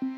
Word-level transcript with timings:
Øhm, 0.00 0.10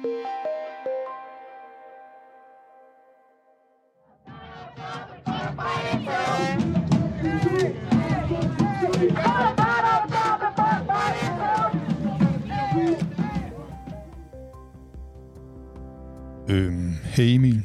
hey 17.04 17.34
Emil, 17.34 17.64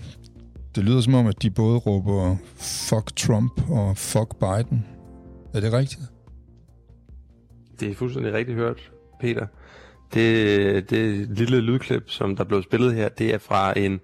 det 0.75 0.83
lyder 0.83 1.01
som 1.01 1.13
om, 1.13 1.27
at 1.27 1.41
de 1.41 1.51
både 1.51 1.77
råber 1.77 2.35
fuck 2.55 3.15
Trump 3.15 3.69
og 3.69 3.97
fuck 3.97 4.39
Biden. 4.39 4.85
Er 5.53 5.59
det 5.59 5.73
rigtigt? 5.73 6.01
Det 7.79 7.89
er 7.89 7.95
fuldstændig 7.95 8.33
rigtigt 8.33 8.57
hørt, 8.57 8.91
Peter. 9.19 9.47
Det, 10.15 10.89
det 10.89 11.29
lille 11.29 11.61
lydklip, 11.61 12.03
som 12.09 12.35
der 12.35 12.43
blev 12.43 12.63
spillet 12.63 12.95
her, 12.95 13.09
det 13.09 13.33
er 13.33 13.37
fra 13.37 13.79
en 13.79 13.99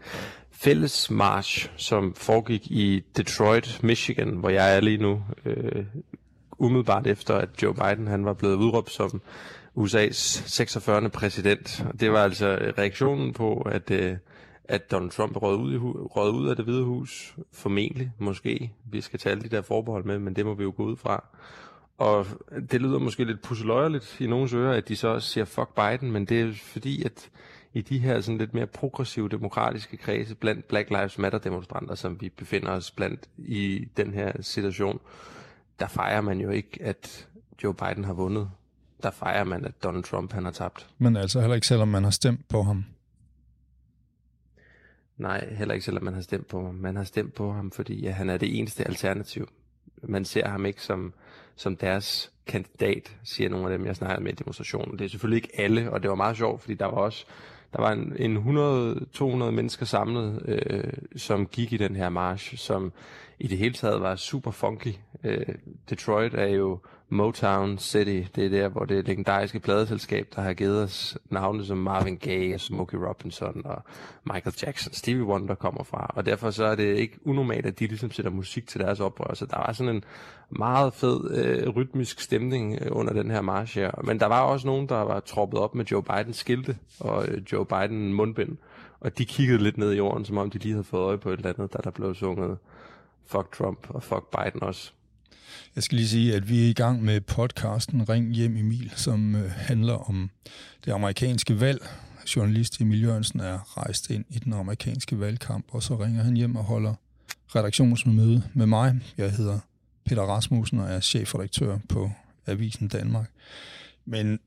fælles 0.51 1.11
march, 1.11 1.69
som 1.75 2.13
foregik 2.13 2.71
i 2.71 3.03
Detroit, 3.17 3.79
Michigan, 3.83 4.29
hvor 4.29 4.49
jeg 4.49 4.75
er 4.75 4.79
lige 4.79 4.97
nu. 4.97 5.23
Øh, 5.45 5.85
umiddelbart 6.57 7.07
efter, 7.07 7.35
at 7.35 7.49
Joe 7.63 7.73
Biden 7.73 8.07
han 8.07 8.25
var 8.25 8.33
blevet 8.33 8.55
udråbt 8.55 8.91
som 8.91 9.21
USA's 9.75 10.49
46. 10.49 11.09
præsident. 11.09 11.85
Det 11.99 12.11
var 12.11 12.23
altså 12.23 12.73
reaktionen 12.77 13.33
på, 13.33 13.61
at, 13.61 13.91
øh, 13.91 14.17
at 14.63 14.91
Donald 14.91 15.11
Trump 15.11 15.41
rød 15.41 15.57
ud, 15.57 15.73
i 15.73 15.77
rød 15.77 16.31
ud 16.31 16.49
af 16.49 16.55
det 16.55 16.65
hvide 16.65 16.83
hus. 16.83 17.35
Formentlig, 17.53 18.11
måske. 18.19 18.71
Vi 18.91 19.01
skal 19.01 19.19
tage 19.19 19.31
alle 19.31 19.43
de 19.43 19.55
der 19.55 19.61
forbehold 19.61 20.03
med, 20.03 20.19
men 20.19 20.35
det 20.35 20.45
må 20.45 20.53
vi 20.53 20.63
jo 20.63 20.73
gå 20.77 20.83
ud 20.83 20.97
fra. 20.97 21.25
Og 22.01 22.25
det 22.71 22.81
lyder 22.81 22.99
måske 22.99 23.23
lidt 23.23 23.41
pusseløjerligt 23.41 24.21
i 24.21 24.27
nogens 24.27 24.53
ører, 24.53 24.77
at 24.77 24.87
de 24.87 24.95
så 24.95 25.19
siger 25.19 25.45
fuck 25.45 25.69
Biden, 25.75 26.11
men 26.11 26.25
det 26.25 26.41
er 26.41 26.53
fordi, 26.53 27.03
at 27.03 27.29
i 27.73 27.81
de 27.81 27.99
her 27.99 28.21
sådan 28.21 28.37
lidt 28.37 28.53
mere 28.53 28.67
progressive 28.67 29.29
demokratiske 29.29 29.97
kredse 29.97 30.35
blandt 30.35 30.67
Black 30.67 30.89
Lives 30.89 31.17
Matter 31.17 31.39
demonstranter, 31.39 31.95
som 31.95 32.21
vi 32.21 32.29
befinder 32.29 32.71
os 32.71 32.91
blandt 32.91 33.29
i 33.37 33.87
den 33.97 34.13
her 34.13 34.41
situation, 34.41 34.99
der 35.79 35.87
fejrer 35.87 36.21
man 36.21 36.39
jo 36.39 36.49
ikke, 36.49 36.79
at 36.81 37.27
Joe 37.63 37.73
Biden 37.73 38.03
har 38.03 38.13
vundet. 38.13 38.49
Der 39.03 39.11
fejrer 39.11 39.43
man, 39.43 39.65
at 39.65 39.83
Donald 39.83 40.03
Trump 40.03 40.33
han 40.33 40.43
har 40.43 40.51
tabt. 40.51 40.89
Men 40.97 41.15
altså 41.15 41.39
heller 41.39 41.55
ikke 41.55 41.67
selvom 41.67 41.87
man 41.87 42.03
har 42.03 42.11
stemt 42.11 42.47
på 42.47 42.63
ham. 42.63 42.85
Nej, 45.17 45.53
heller 45.53 45.73
ikke 45.73 45.85
selvom 45.85 46.03
man 46.03 46.13
har 46.13 46.21
stemt 46.21 46.47
på 46.47 46.65
ham. 46.65 46.75
Man 46.75 46.95
har 46.95 47.03
stemt 47.03 47.33
på 47.33 47.51
ham, 47.51 47.71
fordi 47.71 48.01
ja, 48.01 48.11
han 48.11 48.29
er 48.29 48.37
det 48.37 48.59
eneste 48.59 48.87
alternativ. 48.87 49.49
Man 50.03 50.25
ser 50.25 50.47
ham 50.47 50.65
ikke 50.65 50.81
som, 50.81 51.13
som 51.55 51.75
deres 51.75 52.31
kandidat, 52.47 53.17
siger 53.23 53.49
nogle 53.49 53.71
af 53.71 53.77
dem, 53.77 53.87
jeg 53.87 53.95
snakkede 53.95 54.23
med 54.23 54.31
i 54.31 54.35
demonstrationen. 54.35 54.99
Det 54.99 55.05
er 55.05 55.09
selvfølgelig 55.09 55.43
ikke 55.43 55.59
alle, 55.59 55.91
og 55.91 56.01
det 56.01 56.09
var 56.09 56.15
meget 56.15 56.37
sjovt, 56.37 56.61
fordi 56.61 56.73
der 56.73 56.85
var 56.85 56.97
også 56.97 57.25
der 57.73 57.81
var 57.81 57.91
en, 57.91 58.13
en 58.19 58.37
100-200 58.37 59.51
mennesker 59.51 59.85
samlet, 59.85 60.41
øh, 60.45 60.93
som 61.15 61.45
gik 61.45 61.73
i 61.73 61.77
den 61.77 61.95
her 61.95 62.09
march, 62.09 62.57
som 62.57 62.93
i 63.41 63.47
det 63.47 63.57
hele 63.57 63.73
taget 63.73 64.01
var 64.01 64.15
super 64.15 64.51
funky. 64.51 64.93
Øh, 65.23 65.45
Detroit 65.89 66.33
er 66.33 66.47
jo 66.47 66.79
Motown 67.09 67.77
City. 67.77 68.21
Det 68.35 68.45
er 68.45 68.49
der, 68.49 68.69
hvor 68.69 68.85
det 68.85 69.07
legendariske 69.07 69.59
pladeselskab, 69.59 70.27
der 70.35 70.41
har 70.41 70.53
givet 70.53 70.83
os 70.83 71.17
navne 71.29 71.65
som 71.65 71.77
Marvin 71.77 72.17
Gaye, 72.17 72.59
Smokey 72.59 72.97
Robinson 72.97 73.61
og 73.65 73.83
Michael 74.23 74.55
Jackson, 74.63 74.93
Stevie 74.93 75.23
Wonder 75.23 75.55
kommer 75.55 75.83
fra. 75.83 76.11
Og 76.15 76.25
derfor 76.25 76.51
så 76.51 76.65
er 76.65 76.75
det 76.75 76.97
ikke 76.97 77.19
unormalt, 77.25 77.65
at 77.65 77.79
de 77.79 77.87
ligesom 77.87 78.11
sætter 78.11 78.31
musik 78.31 78.67
til 78.67 78.81
deres 78.81 78.99
oprør. 78.99 79.33
Så 79.33 79.45
der 79.45 79.57
var 79.57 79.73
sådan 79.73 79.95
en 79.95 80.03
meget 80.49 80.93
fed 80.93 81.31
øh, 81.31 81.69
rytmisk 81.69 82.19
stemning 82.19 82.79
øh, 82.81 82.87
under 82.91 83.13
den 83.13 83.31
her 83.31 83.41
march 83.41 83.77
her. 83.77 83.91
Men 84.03 84.19
der 84.19 84.25
var 84.25 84.41
også 84.41 84.67
nogen, 84.67 84.89
der 84.89 85.01
var 85.01 85.19
troppet 85.19 85.59
op 85.59 85.75
med 85.75 85.85
Joe 85.85 86.03
Biden 86.03 86.33
skilte 86.33 86.77
og 86.99 87.27
øh, 87.27 87.41
Joe 87.51 87.65
Biden 87.65 88.13
mundbind. 88.13 88.57
Og 88.99 89.17
de 89.17 89.25
kiggede 89.25 89.63
lidt 89.63 89.77
ned 89.77 89.91
i 89.91 89.97
jorden, 89.97 90.25
som 90.25 90.37
om 90.37 90.49
de 90.49 90.57
lige 90.57 90.73
havde 90.73 90.83
fået 90.83 91.01
øje 91.01 91.17
på 91.17 91.29
et 91.29 91.37
eller 91.37 91.53
andet, 91.53 91.73
da 91.73 91.79
der 91.83 91.91
blev 91.91 92.15
sunget 92.15 92.57
fuck 93.25 93.57
Trump 93.57 93.89
og 93.89 94.03
fuck 94.03 94.23
Biden 94.31 94.63
også. 94.63 94.91
Jeg 95.75 95.83
skal 95.83 95.95
lige 95.95 96.07
sige, 96.07 96.35
at 96.35 96.49
vi 96.49 96.65
er 96.65 96.69
i 96.69 96.73
gang 96.73 97.03
med 97.03 97.21
podcasten 97.21 98.09
Ring 98.09 98.31
hjem 98.31 98.57
Emil, 98.57 98.91
som 98.95 99.35
øh, 99.35 99.51
handler 99.51 100.09
om 100.09 100.29
det 100.85 100.91
amerikanske 100.91 101.59
valg. 101.59 101.89
Journalist 102.35 102.81
Emil 102.81 103.03
Jørgensen 103.03 103.39
er 103.39 103.77
rejst 103.77 104.09
ind 104.09 104.25
i 104.29 104.39
den 104.39 104.53
amerikanske 104.53 105.19
valgkamp, 105.19 105.65
og 105.71 105.83
så 105.83 105.95
ringer 105.95 106.23
han 106.23 106.35
hjem 106.35 106.55
og 106.55 106.63
holder 106.63 106.93
redaktionsmøde 107.55 108.43
med 108.53 108.65
mig. 108.65 109.01
Jeg 109.17 109.31
hedder 109.31 109.59
Peter 110.05 110.21
Rasmussen 110.21 110.79
og 110.79 110.89
er 110.89 110.99
chefredaktør 110.99 111.77
på 111.89 112.11
Avisen 112.47 112.87
Danmark. 112.87 113.29
Men 114.05 114.39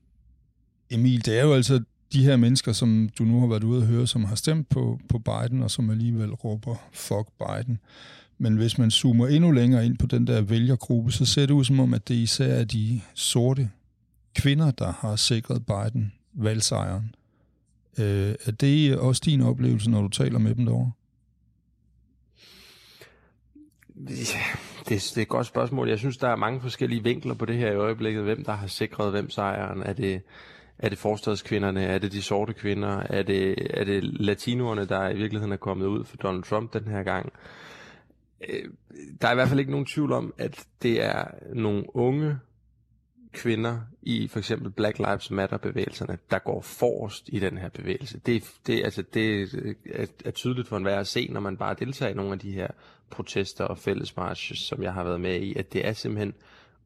Emil, 0.89 1.25
det 1.25 1.39
er 1.39 1.43
jo 1.43 1.53
altså 1.53 1.83
de 2.13 2.23
her 2.23 2.35
mennesker, 2.35 2.71
som 2.71 3.09
du 3.17 3.23
nu 3.23 3.39
har 3.39 3.47
været 3.47 3.63
ude 3.63 3.81
at 3.81 3.87
høre, 3.87 4.07
som 4.07 4.25
har 4.25 4.35
stemt 4.35 4.69
på, 4.69 4.99
på 5.09 5.19
Biden, 5.19 5.63
og 5.63 5.71
som 5.71 5.89
alligevel 5.89 6.33
råber 6.33 6.75
fuck 6.93 7.27
Biden. 7.39 7.79
Men 8.37 8.57
hvis 8.57 8.77
man 8.77 8.91
zoomer 8.91 9.27
endnu 9.27 9.51
længere 9.51 9.85
ind 9.85 9.97
på 9.97 10.05
den 10.05 10.27
der 10.27 10.41
vælgergruppe, 10.41 11.11
så 11.11 11.25
ser 11.25 11.45
det 11.45 11.53
ud 11.53 11.63
som 11.63 11.79
om, 11.79 11.93
at 11.93 12.07
det 12.07 12.15
især 12.15 12.53
er 12.53 12.63
de 12.63 13.01
sorte 13.13 13.69
kvinder, 14.35 14.71
der 14.71 14.91
har 14.91 15.15
sikret 15.15 15.65
Biden 15.65 16.13
valgsejren. 16.33 17.15
Øh, 17.99 18.35
er 18.45 18.51
det 18.51 18.99
også 18.99 19.21
din 19.25 19.41
oplevelse, 19.41 19.89
når 19.89 20.01
du 20.01 20.07
taler 20.07 20.39
med 20.39 20.55
dem 20.55 20.65
derovre? 20.65 20.91
Ja, 23.95 24.11
det, 24.79 24.89
det 24.89 25.17
er 25.17 25.21
et 25.21 25.27
godt 25.27 25.47
spørgsmål. 25.47 25.89
Jeg 25.89 25.99
synes, 25.99 26.17
der 26.17 26.27
er 26.27 26.35
mange 26.35 26.61
forskellige 26.61 27.03
vinkler 27.03 27.33
på 27.33 27.45
det 27.45 27.57
her 27.57 27.71
i 27.71 27.75
øjeblikket. 27.75 28.23
Hvem 28.23 28.43
der 28.43 28.53
har 28.53 28.67
sikret 28.67 29.11
hvem 29.11 29.29
sejren? 29.29 29.83
Er 29.83 29.93
det, 29.93 30.21
er 30.79 30.89
det 30.89 30.97
forstadskvinderne? 30.97 31.83
Er 31.83 31.97
det 31.97 32.11
de 32.11 32.21
sorte 32.21 32.53
kvinder? 32.53 32.99
Er 33.09 33.23
det, 33.23 33.55
er 33.79 33.83
det 33.83 34.03
latinoerne, 34.03 34.85
der 34.85 35.09
i 35.09 35.15
virkeligheden 35.15 35.51
er 35.53 35.57
kommet 35.57 35.85
ud 35.85 36.03
for 36.03 36.17
Donald 36.17 36.43
Trump 36.43 36.73
den 36.73 36.87
her 36.87 37.03
gang? 37.03 37.25
Øh, 37.25 37.31
Øh, 38.49 38.69
der 39.21 39.27
er 39.27 39.31
i 39.31 39.35
hvert 39.35 39.47
fald 39.47 39.59
ikke 39.59 39.71
nogen 39.71 39.85
tvivl 39.85 40.11
om, 40.11 40.33
at 40.37 40.67
det 40.81 41.03
er 41.03 41.25
nogle 41.53 41.95
unge 41.95 42.37
kvinder 43.35 43.79
i 44.01 44.27
for 44.27 44.39
eksempel 44.39 44.71
Black 44.71 44.97
Lives 44.97 45.31
Matter 45.31 45.57
bevægelserne, 45.57 46.17
der 46.31 46.39
går 46.39 46.61
forrest 46.61 47.29
i 47.33 47.39
den 47.39 47.57
her 47.57 47.69
bevægelse. 47.69 48.19
Det, 48.25 48.43
det, 48.67 48.83
altså, 48.83 49.01
det 49.13 49.55
øh, 49.55 49.75
er, 49.91 50.05
er 50.25 50.31
tydeligt 50.31 50.67
for 50.67 50.77
enhver 50.77 50.99
at 50.99 51.07
se, 51.07 51.27
når 51.31 51.39
man 51.39 51.57
bare 51.57 51.75
deltager 51.79 52.11
i 52.11 52.15
nogle 52.15 52.31
af 52.31 52.39
de 52.39 52.51
her 52.51 52.67
protester 53.09 53.63
og 53.63 53.77
fællesmarches, 53.77 54.59
som 54.59 54.83
jeg 54.83 54.93
har 54.93 55.03
været 55.03 55.21
med 55.21 55.41
i, 55.41 55.55
at 55.55 55.73
det 55.73 55.87
er 55.87 55.93
simpelthen 55.93 56.33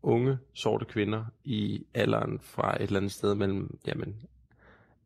unge 0.04 0.38
sorte 0.54 0.86
kvinder 0.86 1.26
i 1.44 1.86
alderen 1.94 2.40
fra 2.42 2.76
et 2.76 2.82
eller 2.82 2.98
andet 2.98 3.12
sted 3.12 3.36
mellem 3.36 3.78
jamen, 3.88 4.16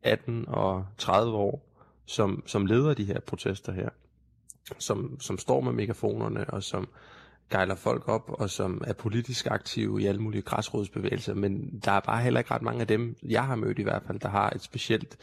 18 0.02 0.44
og 0.48 0.86
30 0.98 1.32
år, 1.36 1.68
som, 2.06 2.42
som 2.46 2.66
leder 2.66 2.94
de 2.94 3.04
her 3.04 3.20
protester 3.20 3.72
her 3.72 3.88
som, 4.78 5.20
som 5.20 5.38
står 5.38 5.60
med 5.60 5.72
megafonerne 5.72 6.50
og 6.50 6.62
som 6.62 6.88
gejler 7.50 7.74
folk 7.74 8.08
op 8.08 8.30
og 8.32 8.50
som 8.50 8.82
er 8.86 8.92
politisk 8.92 9.46
aktive 9.46 10.02
i 10.02 10.06
alle 10.06 10.20
mulige 10.20 10.42
græsrodsbevægelser, 10.42 11.34
men 11.34 11.80
der 11.84 11.92
er 11.92 12.00
bare 12.00 12.22
heller 12.22 12.40
ikke 12.40 12.54
ret 12.54 12.62
mange 12.62 12.80
af 12.80 12.86
dem, 12.86 13.16
jeg 13.22 13.44
har 13.44 13.54
mødt 13.54 13.78
i 13.78 13.82
hvert 13.82 14.02
fald, 14.06 14.18
der 14.18 14.28
har 14.28 14.50
et 14.50 14.62
specielt 14.62 15.16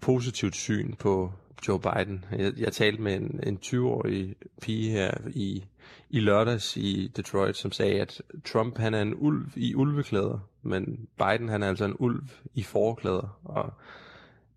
positivt 0.00 0.56
syn 0.56 0.94
på 0.94 1.32
Joe 1.68 1.80
Biden. 1.80 2.24
Jeg, 2.32 2.52
jeg 2.56 2.72
talte 2.72 3.02
med 3.02 3.14
en, 3.14 3.40
en 3.42 3.58
20-årig 3.64 4.34
pige 4.62 4.90
her 4.90 5.10
i, 5.30 5.64
i 6.10 6.20
lørdags 6.20 6.76
i 6.76 7.12
Detroit, 7.16 7.56
som 7.56 7.72
sagde, 7.72 8.00
at 8.00 8.22
Trump 8.44 8.78
han 8.78 8.94
er 8.94 9.02
en 9.02 9.14
ulv 9.14 9.46
i 9.56 9.74
ulveklæder, 9.74 10.38
men 10.62 11.08
Biden 11.18 11.48
han 11.48 11.62
er 11.62 11.68
altså 11.68 11.84
en 11.84 11.96
ulv 11.98 12.22
i 12.54 12.62
forklæder, 12.62 13.38
og 13.44 13.72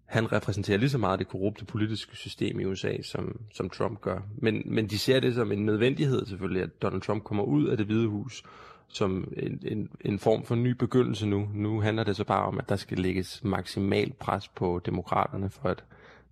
han 0.10 0.32
repræsenterer 0.32 0.78
lige 0.78 0.90
så 0.90 0.98
meget 0.98 1.20
det 1.20 1.28
korrupte 1.28 1.66
politiske 1.66 2.16
system 2.16 2.60
i 2.60 2.66
USA, 2.66 3.02
som, 3.02 3.40
som 3.54 3.70
Trump 3.70 4.02
gør. 4.02 4.20
Men, 4.38 4.62
men 4.66 4.88
de 4.88 5.00
ser 5.00 5.20
det 5.20 5.36
som 5.36 5.52
en 5.52 5.66
nødvendighed 5.66 6.26
selvfølgelig, 6.26 6.64
at 6.64 6.82
Donald 6.82 7.02
Trump 7.02 7.24
kommer 7.24 7.44
ud 7.44 7.68
af 7.68 7.78
det 7.78 7.86
hvide 7.86 8.08
hus 8.08 8.44
som 8.88 9.34
en, 9.38 9.60
en, 9.66 9.90
en 10.02 10.20
form 10.20 10.46
for 10.46 10.56
ny 10.56 10.72
begyndelse 10.72 11.26
nu. 11.26 11.50
Nu 11.54 11.82
handler 11.82 12.04
det 12.04 12.16
så 12.16 12.24
bare 12.24 12.46
om, 12.46 12.58
at 12.58 12.70
der 12.70 12.76
skal 12.76 12.98
lægges 12.98 13.44
maksimal 13.44 14.12
pres 14.20 14.48
på 14.48 14.82
demokraterne, 14.86 15.50
for 15.50 15.70
at 15.70 15.84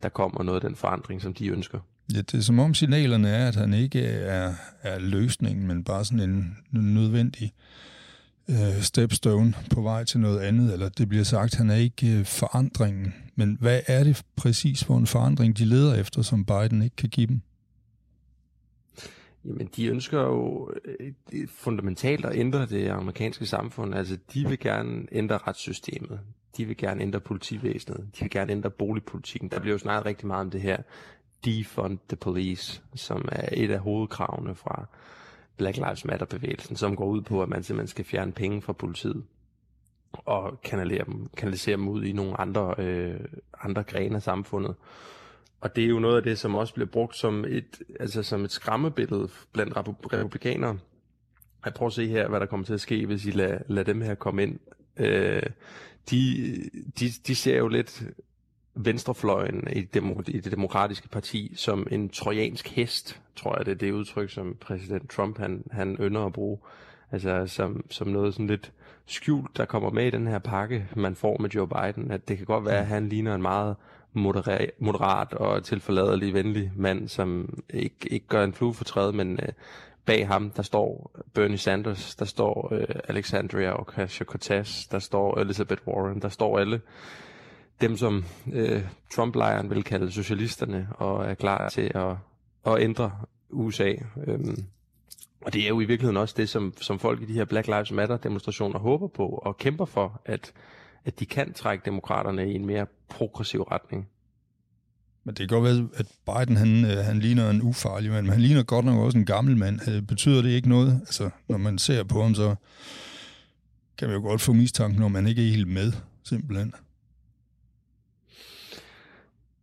der 0.04 0.10
kommer 0.10 0.44
noget 0.44 0.64
af 0.64 0.70
den 0.70 0.76
forandring, 0.76 1.22
som 1.22 1.34
de 1.34 1.48
ønsker. 1.48 1.80
Ja, 2.14 2.18
det 2.18 2.34
er 2.34 2.42
som 2.42 2.60
om 2.60 2.74
signalerne 2.74 3.30
er, 3.30 3.48
at 3.48 3.56
han 3.56 3.74
ikke 3.74 4.02
er, 4.06 4.54
er 4.82 5.00
løsningen, 5.00 5.68
men 5.68 5.84
bare 5.84 6.06
sådan 6.06 6.30
en 6.30 6.58
nødvendig 6.72 7.44
øh, 7.44 7.97
Øh, 8.50 8.82
stepstone 8.82 9.54
på 9.74 9.82
vej 9.82 10.04
til 10.04 10.20
noget 10.20 10.40
andet, 10.40 10.74
eller 10.74 10.90
det 10.90 11.10
bliver 11.10 11.24
sagt, 11.24 11.56
han 11.56 11.70
er 11.70 11.76
ikke 11.76 12.20
øh, 12.20 12.26
forandringen. 12.26 13.14
Men 13.36 13.58
hvad 13.60 13.82
er 13.88 14.04
det 14.04 14.24
præcis 14.36 14.84
for 14.84 14.98
en 14.98 15.08
forandring, 15.08 15.58
de 15.58 15.66
leder 15.66 15.96
efter, 15.96 16.22
som 16.22 16.46
Biden 16.46 16.82
ikke 16.82 16.96
kan 16.96 17.10
give 17.10 17.28
dem? 17.28 17.42
Jamen, 19.46 19.70
de 19.76 19.86
ønsker 19.86 20.22
jo 20.22 20.72
øh, 21.00 21.48
fundamentalt 21.48 22.26
at 22.26 22.36
ændre 22.36 22.66
det 22.66 22.88
amerikanske 22.88 23.46
samfund. 23.46 23.96
Altså, 23.96 24.18
de 24.34 24.48
vil 24.48 24.60
gerne 24.60 25.06
ændre 25.12 25.38
retssystemet. 25.38 26.20
De 26.58 26.66
vil 26.66 26.78
gerne 26.78 27.02
ændre 27.02 27.20
politivæsenet. 27.20 28.08
De 28.16 28.20
vil 28.20 28.30
gerne 28.30 28.52
ændre 28.52 28.70
boligpolitikken. 28.70 29.50
Der 29.50 29.60
bliver 29.60 29.74
jo 29.74 29.78
snakket 29.80 30.06
rigtig 30.06 30.28
meget 30.28 30.42
om 30.42 30.50
det 30.50 30.62
her 30.62 30.78
defund 31.46 32.00
the 32.10 32.18
police, 32.18 32.82
som 32.96 33.30
er 33.32 33.50
et 33.54 33.72
af 33.72 33.80
hovedkravene 33.80 34.56
fra 34.56 34.86
Black 35.58 35.78
Lives 35.78 36.06
Matter-bevægelsen, 36.06 36.76
som 36.76 36.96
går 36.96 37.06
ud 37.06 37.22
på, 37.22 37.42
at 37.42 37.50
man 37.50 37.64
simpelthen 37.64 37.88
skal 37.88 38.06
fjerne 38.06 38.32
penge 38.32 38.62
fra 38.62 38.74
politiet. 38.74 39.24
og 40.12 40.62
kanalisere 40.62 41.06
dem, 41.06 41.30
kanalisere 41.38 41.78
dem 41.78 41.88
ud 41.88 42.04
i 42.04 42.12
nogle 42.12 42.42
andre, 42.42 42.76
øh, 42.78 43.20
andre 43.62 43.84
grene 43.84 44.16
af 44.16 44.22
samfundet. 44.22 44.76
Og 45.62 45.76
det 45.76 45.84
er 45.84 45.88
jo 45.88 46.00
noget 46.00 46.18
af 46.18 46.24
det, 46.24 46.40
som 46.40 46.56
også 46.56 46.74
bliver 46.74 46.88
brugt 46.88 47.16
som 47.16 47.46
et, 47.46 47.82
altså 48.00 48.24
som 48.24 48.44
et 48.44 48.52
skræmmebillede 48.52 49.30
blandt 49.54 49.78
republikanere. 49.78 50.80
Jeg 51.66 51.74
prøver 51.74 51.90
at 51.90 51.94
se 51.94 52.08
her, 52.08 52.30
hvad 52.30 52.40
der 52.40 52.46
kommer 52.46 52.66
til 52.66 52.74
at 52.74 52.82
ske, 52.82 53.06
hvis 53.06 53.26
I 53.26 53.32
lader, 53.32 53.58
lader 53.68 53.94
dem 53.94 54.02
her 54.02 54.16
komme 54.16 54.44
ind. 54.44 54.60
Øh, 54.98 55.44
de, 56.10 56.56
de, 57.00 57.10
de 57.28 57.36
ser 57.36 57.58
jo 57.58 57.68
lidt 57.68 58.04
venstrefløjen 58.78 59.68
i, 59.72 59.82
demo, 59.82 60.22
i 60.28 60.40
det 60.40 60.52
demokratiske 60.52 61.08
parti 61.10 61.54
som 61.56 61.88
en 61.92 62.10
trojansk 62.10 62.68
hest, 62.68 63.22
tror 63.36 63.58
jeg 63.58 63.66
det 63.66 63.72
er 63.72 63.76
det 63.76 63.92
udtryk, 63.92 64.30
som 64.30 64.56
præsident 64.62 65.10
Trump 65.10 65.38
han, 65.38 65.64
han 65.72 65.98
ynder 66.00 66.26
at 66.26 66.34
bruge. 66.34 66.58
Altså 67.12 67.48
som, 67.48 67.86
som 67.90 68.08
noget 68.08 68.34
sådan 68.34 68.48
lidt 68.48 68.72
skjult, 69.06 69.58
der 69.58 69.66
kommer 69.66 69.90
med 69.90 70.08
i 70.08 70.10
den 70.10 70.28
her 70.28 70.40
pakke, 70.40 70.88
man 70.96 71.16
får 71.16 71.38
med 71.40 71.50
Joe 71.50 71.68
Biden. 71.68 72.12
At 72.12 72.28
det 72.28 72.38
kan 72.38 72.46
godt 72.46 72.66
være, 72.66 72.80
at 72.80 72.86
han 72.86 73.10
ligner 73.10 73.36
en 73.36 73.42
meget 73.42 73.76
moderat, 74.14 74.72
moderat 74.80 75.34
og 75.34 75.64
tilforladelig 75.64 76.34
venlig 76.34 76.72
mand, 76.76 77.08
som 77.08 77.60
ikke, 77.70 77.96
ikke 78.12 78.28
gør 78.28 78.44
en 78.44 78.54
flue 78.54 78.74
for 78.74 78.84
træet, 78.84 79.16
men 79.16 79.40
øh, 79.44 79.50
bag 80.06 80.28
ham, 80.28 80.50
der 80.50 80.64
står 80.64 81.12
Bernie 81.34 81.58
Sanders, 81.58 82.16
der 82.16 82.26
står 82.26 82.74
øh, 82.74 82.86
Alexandria 83.08 83.74
Ocasio-Cortez, 83.74 84.88
der 84.92 85.00
står 85.00 85.40
Elizabeth 85.40 85.88
Warren, 85.88 86.22
der 86.22 86.30
står 86.30 86.60
alle 86.60 86.82
dem, 87.82 87.98
som 87.98 88.26
øh, 88.54 88.82
Trump-lejren 89.16 89.70
vil 89.70 89.84
kalde 89.84 90.12
socialisterne, 90.12 90.88
og 90.92 91.26
er 91.26 91.34
klar 91.34 91.70
til 91.70 91.92
at, 91.96 92.16
at 92.66 92.82
ændre 92.82 93.12
USA. 93.50 93.94
Øhm, 94.28 94.66
og 95.42 95.54
det 95.54 95.64
er 95.64 95.68
jo 95.68 95.80
i 95.80 95.86
virkeligheden 95.86 96.18
også 96.18 96.36
det, 96.38 96.50
som, 96.50 96.74
som 96.82 97.00
folk 97.00 97.22
i 97.22 97.26
de 97.26 97.34
her 97.34 97.46
Black 97.46 97.68
Lives 97.68 97.92
Matter-demonstrationer 97.92 98.80
håber 98.80 99.08
på 99.08 99.28
og 99.28 99.58
kæmper 99.58 99.86
for, 99.86 100.22
at, 100.26 100.52
at 101.06 101.20
de 101.20 101.26
kan 101.26 101.54
trække 101.54 101.86
demokraterne 101.86 102.52
i 102.52 102.56
en 102.56 102.66
mere 102.66 102.86
progressiv 103.10 103.62
retning. 103.62 104.08
Men 105.24 105.36
det 105.36 105.50
kan 105.50 105.60
godt 105.60 105.64
være, 105.64 105.88
at 105.94 106.06
Biden 106.26 106.58
han, 106.58 106.86
øh, 106.86 107.06
han 107.06 107.20
ligner 107.20 107.50
en 107.50 107.62
ufarlig 107.62 108.12
mand, 108.12 108.26
men 108.26 108.34
han 108.34 108.42
ligner 108.42 108.64
godt 108.64 108.86
nok 108.86 109.00
også 109.00 109.18
en 109.18 109.26
gammel 109.26 109.58
mand. 109.58 109.80
Øh, 109.90 110.02
betyder 110.02 110.42
det 110.42 110.50
ikke 110.50 110.70
noget? 110.70 110.94
Altså, 111.00 111.30
når 111.50 111.58
man 111.58 111.78
ser 111.78 112.04
på 112.04 112.22
ham, 112.22 112.36
så 112.36 112.56
kan 113.98 114.08
man 114.08 114.18
jo 114.18 114.24
godt 114.24 114.42
få 114.42 114.54
mistanken, 114.54 115.00
når 115.00 115.08
man 115.08 115.28
ikke 115.28 115.48
er 115.48 115.50
helt 115.50 115.68
med, 115.68 115.94
simpelthen. 116.24 116.74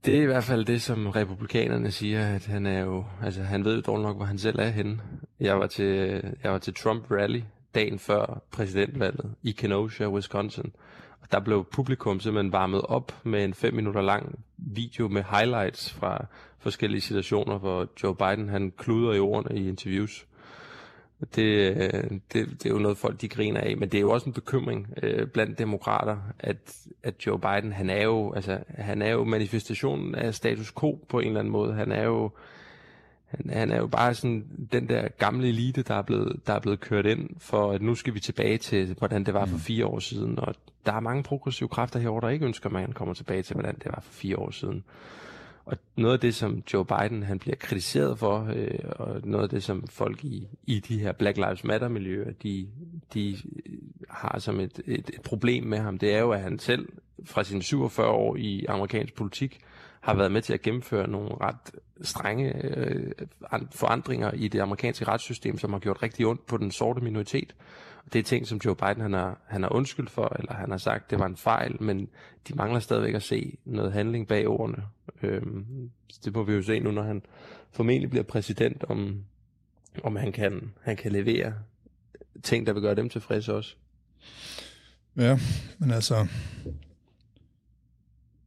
Det 0.04 0.18
er 0.18 0.22
i 0.22 0.26
hvert 0.26 0.44
fald 0.44 0.64
det, 0.64 0.82
som 0.82 1.06
republikanerne 1.06 1.90
siger, 1.90 2.34
at 2.34 2.46
han 2.46 2.66
er 2.66 2.80
jo, 2.80 3.04
altså 3.22 3.42
han 3.42 3.64
ved 3.64 3.74
jo 3.74 3.80
dårligt 3.80 4.06
nok, 4.06 4.16
hvor 4.16 4.24
han 4.24 4.38
selv 4.38 4.58
er 4.58 4.68
henne. 4.68 5.00
Jeg 5.40 5.58
var 5.58 5.66
til, 5.66 6.22
jeg 6.42 6.52
var 6.52 6.58
til 6.58 6.74
Trump 6.74 7.10
Rally 7.10 7.40
dagen 7.74 7.98
før 7.98 8.42
præsidentvalget 8.50 9.34
i 9.42 9.50
Kenosha, 9.50 10.08
Wisconsin. 10.08 10.72
Og 11.20 11.32
der 11.32 11.40
blev 11.40 11.66
publikum 11.72 12.20
simpelthen 12.20 12.52
varmet 12.52 12.82
op 12.82 13.12
med 13.24 13.44
en 13.44 13.54
fem 13.54 13.74
minutter 13.74 14.00
lang 14.00 14.38
video 14.56 15.08
med 15.08 15.22
highlights 15.30 15.92
fra 15.92 16.26
forskellige 16.58 17.00
situationer, 17.00 17.58
hvor 17.58 17.88
Joe 18.02 18.14
Biden 18.14 18.48
han 18.48 18.72
kluder 18.78 19.12
i 19.12 19.18
ordene 19.18 19.60
i 19.60 19.68
interviews. 19.68 20.26
Det, 21.34 22.22
det, 22.32 22.48
det 22.62 22.66
er 22.66 22.70
jo 22.70 22.78
noget, 22.78 22.98
folk 22.98 23.20
de 23.20 23.28
griner 23.28 23.60
af, 23.60 23.76
men 23.76 23.88
det 23.88 23.98
er 23.98 24.02
jo 24.02 24.10
også 24.10 24.26
en 24.26 24.32
bekymring 24.32 24.94
øh, 25.02 25.26
blandt 25.26 25.58
demokrater, 25.58 26.16
at, 26.38 26.76
at 27.02 27.26
Joe 27.26 27.38
Biden, 27.38 27.72
han 27.72 27.90
er, 27.90 28.02
jo, 28.02 28.32
altså, 28.32 28.58
han 28.68 29.02
er 29.02 29.10
jo 29.10 29.24
manifestationen 29.24 30.14
af 30.14 30.34
status 30.34 30.72
quo 30.80 31.04
på 31.08 31.20
en 31.20 31.26
eller 31.26 31.40
anden 31.40 31.52
måde. 31.52 31.74
Han 31.74 31.92
er 31.92 32.04
jo, 32.04 32.30
han, 33.26 33.50
han 33.50 33.70
er 33.70 33.76
jo 33.76 33.86
bare 33.86 34.14
sådan 34.14 34.46
den 34.72 34.88
der 34.88 35.08
gamle 35.08 35.48
elite, 35.48 35.82
der 35.82 35.94
er, 35.94 36.02
blevet, 36.02 36.40
der 36.46 36.52
er 36.52 36.60
blevet 36.60 36.80
kørt 36.80 37.06
ind 37.06 37.30
for, 37.38 37.72
at 37.72 37.82
nu 37.82 37.94
skal 37.94 38.14
vi 38.14 38.20
tilbage 38.20 38.58
til, 38.58 38.94
hvordan 38.98 39.24
det 39.24 39.34
var 39.34 39.46
for 39.46 39.56
mm. 39.56 39.60
fire 39.60 39.86
år 39.86 39.98
siden. 39.98 40.38
Og 40.38 40.54
der 40.86 40.92
er 40.92 41.00
mange 41.00 41.22
progressive 41.22 41.68
kræfter 41.68 42.00
herovre, 42.00 42.26
der 42.26 42.32
ikke 42.32 42.46
ønsker, 42.46 42.66
at 42.66 42.72
man 42.72 42.92
kommer 42.92 43.14
tilbage 43.14 43.42
til, 43.42 43.54
hvordan 43.54 43.74
det 43.74 43.86
var 43.86 44.00
for 44.02 44.12
fire 44.12 44.38
år 44.38 44.50
siden. 44.50 44.84
Og 45.66 45.76
noget 45.96 46.14
af 46.14 46.20
det, 46.20 46.34
som 46.34 46.62
Joe 46.72 46.84
Biden 46.84 47.22
han 47.22 47.38
bliver 47.38 47.56
kritiseret 47.56 48.18
for, 48.18 48.52
øh, 48.56 48.78
og 48.90 49.20
noget 49.24 49.42
af 49.42 49.48
det, 49.48 49.62
som 49.62 49.86
folk 49.86 50.24
i, 50.24 50.48
i 50.66 50.80
de 50.80 50.98
her 50.98 51.12
Black 51.12 51.36
Lives 51.36 51.64
Matter-miljøer, 51.64 52.32
de, 52.42 52.68
de 53.14 53.36
øh, 53.66 53.72
har 54.10 54.38
som 54.38 54.60
et, 54.60 54.80
et, 54.86 55.10
et 55.14 55.22
problem 55.24 55.64
med 55.64 55.78
ham, 55.78 55.98
det 55.98 56.14
er 56.14 56.20
jo, 56.20 56.30
at 56.30 56.40
han 56.40 56.58
selv 56.58 56.88
fra 57.24 57.44
sine 57.44 57.62
47 57.62 58.08
år 58.08 58.36
i 58.36 58.64
amerikansk 58.64 59.14
politik 59.14 59.60
har 60.04 60.14
været 60.14 60.32
med 60.32 60.42
til 60.42 60.52
at 60.52 60.62
gennemføre 60.62 61.10
nogle 61.10 61.30
ret 61.40 61.72
strenge 62.02 62.66
øh, 62.76 63.12
forandringer 63.70 64.30
i 64.30 64.48
det 64.48 64.60
amerikanske 64.60 65.04
retssystem, 65.04 65.58
som 65.58 65.72
har 65.72 65.80
gjort 65.80 66.02
rigtig 66.02 66.26
ondt 66.26 66.46
på 66.46 66.56
den 66.56 66.70
sorte 66.70 67.00
minoritet. 67.00 67.54
Og 68.06 68.12
det 68.12 68.18
er 68.18 68.22
ting, 68.22 68.46
som 68.46 68.60
Joe 68.64 68.76
Biden 68.76 69.00
han 69.00 69.12
har, 69.12 69.38
han 69.46 69.62
har 69.62 69.72
undskyldt 69.72 70.10
for, 70.10 70.36
eller 70.38 70.54
han 70.54 70.70
har 70.70 70.78
sagt, 70.78 71.10
det 71.10 71.18
var 71.18 71.26
en 71.26 71.36
fejl, 71.36 71.82
men 71.82 72.08
de 72.48 72.54
mangler 72.54 72.80
stadigvæk 72.80 73.14
at 73.14 73.22
se 73.22 73.58
noget 73.64 73.92
handling 73.92 74.28
bag 74.28 74.48
ordene. 74.48 74.82
Øhm, 75.22 75.90
det 76.24 76.34
må 76.34 76.42
vi 76.42 76.52
jo 76.52 76.62
se 76.62 76.80
nu, 76.80 76.90
når 76.90 77.02
han 77.02 77.22
formentlig 77.72 78.10
bliver 78.10 78.24
præsident, 78.24 78.84
om, 78.88 79.24
om 80.02 80.16
han, 80.16 80.32
kan, 80.32 80.72
han 80.82 80.96
kan 80.96 81.12
levere 81.12 81.54
ting, 82.42 82.66
der 82.66 82.72
vil 82.72 82.82
gøre 82.82 82.94
dem 82.94 83.08
tilfredse 83.08 83.54
også. 83.54 83.76
Ja, 85.16 85.38
men 85.78 85.90
altså, 85.90 86.26